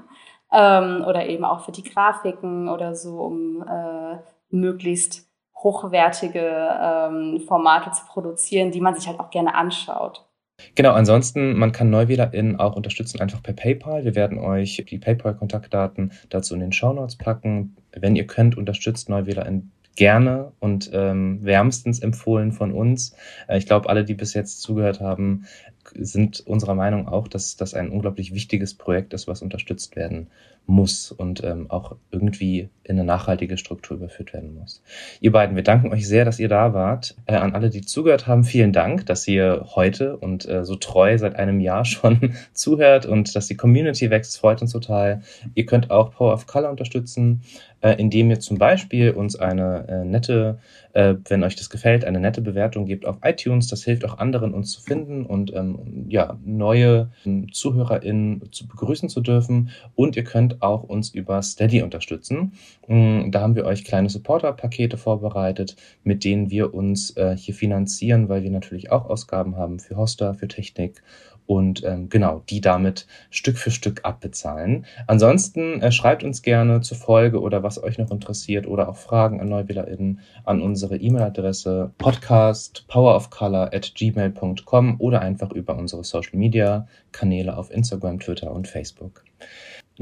[0.52, 4.18] ähm, oder eben auch für die Grafiken oder so, um äh,
[4.50, 6.40] möglichst hochwertige
[6.80, 10.26] ähm, Formate zu produzieren, die man sich halt auch gerne anschaut.
[10.74, 14.04] Genau, ansonsten, man kann NeuwählerInnen auch unterstützen, einfach per PayPal.
[14.04, 17.76] Wir werden euch die PayPal-Kontaktdaten dazu in den Show Notes packen.
[17.92, 23.16] Wenn ihr könnt, unterstützt NeuwählerInnen gerne und ähm, wärmstens empfohlen von uns.
[23.48, 25.46] Äh, ich glaube, alle, die bis jetzt zugehört haben,
[25.94, 30.28] sind unserer Meinung auch, dass das ein unglaublich wichtiges Projekt ist, was unterstützt werden
[30.66, 34.82] muss und ähm, auch irgendwie in eine nachhaltige Struktur überführt werden muss.
[35.20, 37.16] Ihr beiden, wir danken euch sehr, dass ihr da wart.
[37.26, 41.16] Äh, an alle, die zugehört haben, vielen Dank, dass ihr heute und äh, so treu
[41.18, 45.22] seit einem Jahr schon zuhört und dass die Community wächst, freut uns total.
[45.54, 47.42] Ihr könnt auch Power of Color unterstützen,
[47.80, 50.58] äh, indem ihr zum Beispiel uns eine äh, nette
[50.96, 53.68] äh, wenn euch das gefällt, eine nette Bewertung gebt auf iTunes.
[53.68, 59.10] Das hilft auch anderen, uns zu finden und ähm, ja, neue ähm, ZuhörerInnen zu begrüßen
[59.10, 59.68] zu dürfen.
[59.94, 62.52] Und ihr könnt auch uns über Steady unterstützen.
[62.88, 68.30] Ähm, da haben wir euch kleine Supporter-Pakete vorbereitet, mit denen wir uns äh, hier finanzieren,
[68.30, 71.02] weil wir natürlich auch Ausgaben haben für Hoster, für Technik
[71.46, 74.86] und ähm, genau, die damit Stück für Stück abbezahlen.
[75.06, 79.40] Ansonsten äh, schreibt uns gerne zur Folge oder was euch noch interessiert oder auch Fragen
[79.40, 86.86] an NeuwählerInnen an unsere E-Mail-Adresse podcast powerofcolor at gmail.com oder einfach über unsere Social Media
[87.12, 89.24] Kanäle auf Instagram, Twitter und Facebook.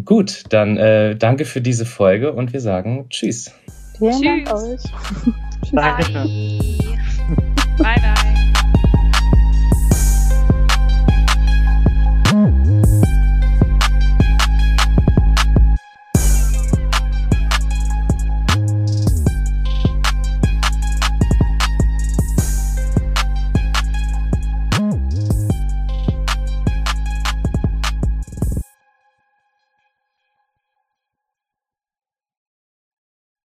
[0.04, 3.52] Gut, dann äh, danke für diese Folge und wir sagen Tschüss.
[3.98, 4.80] Vielen Dank euch.
[5.72, 6.24] Danke.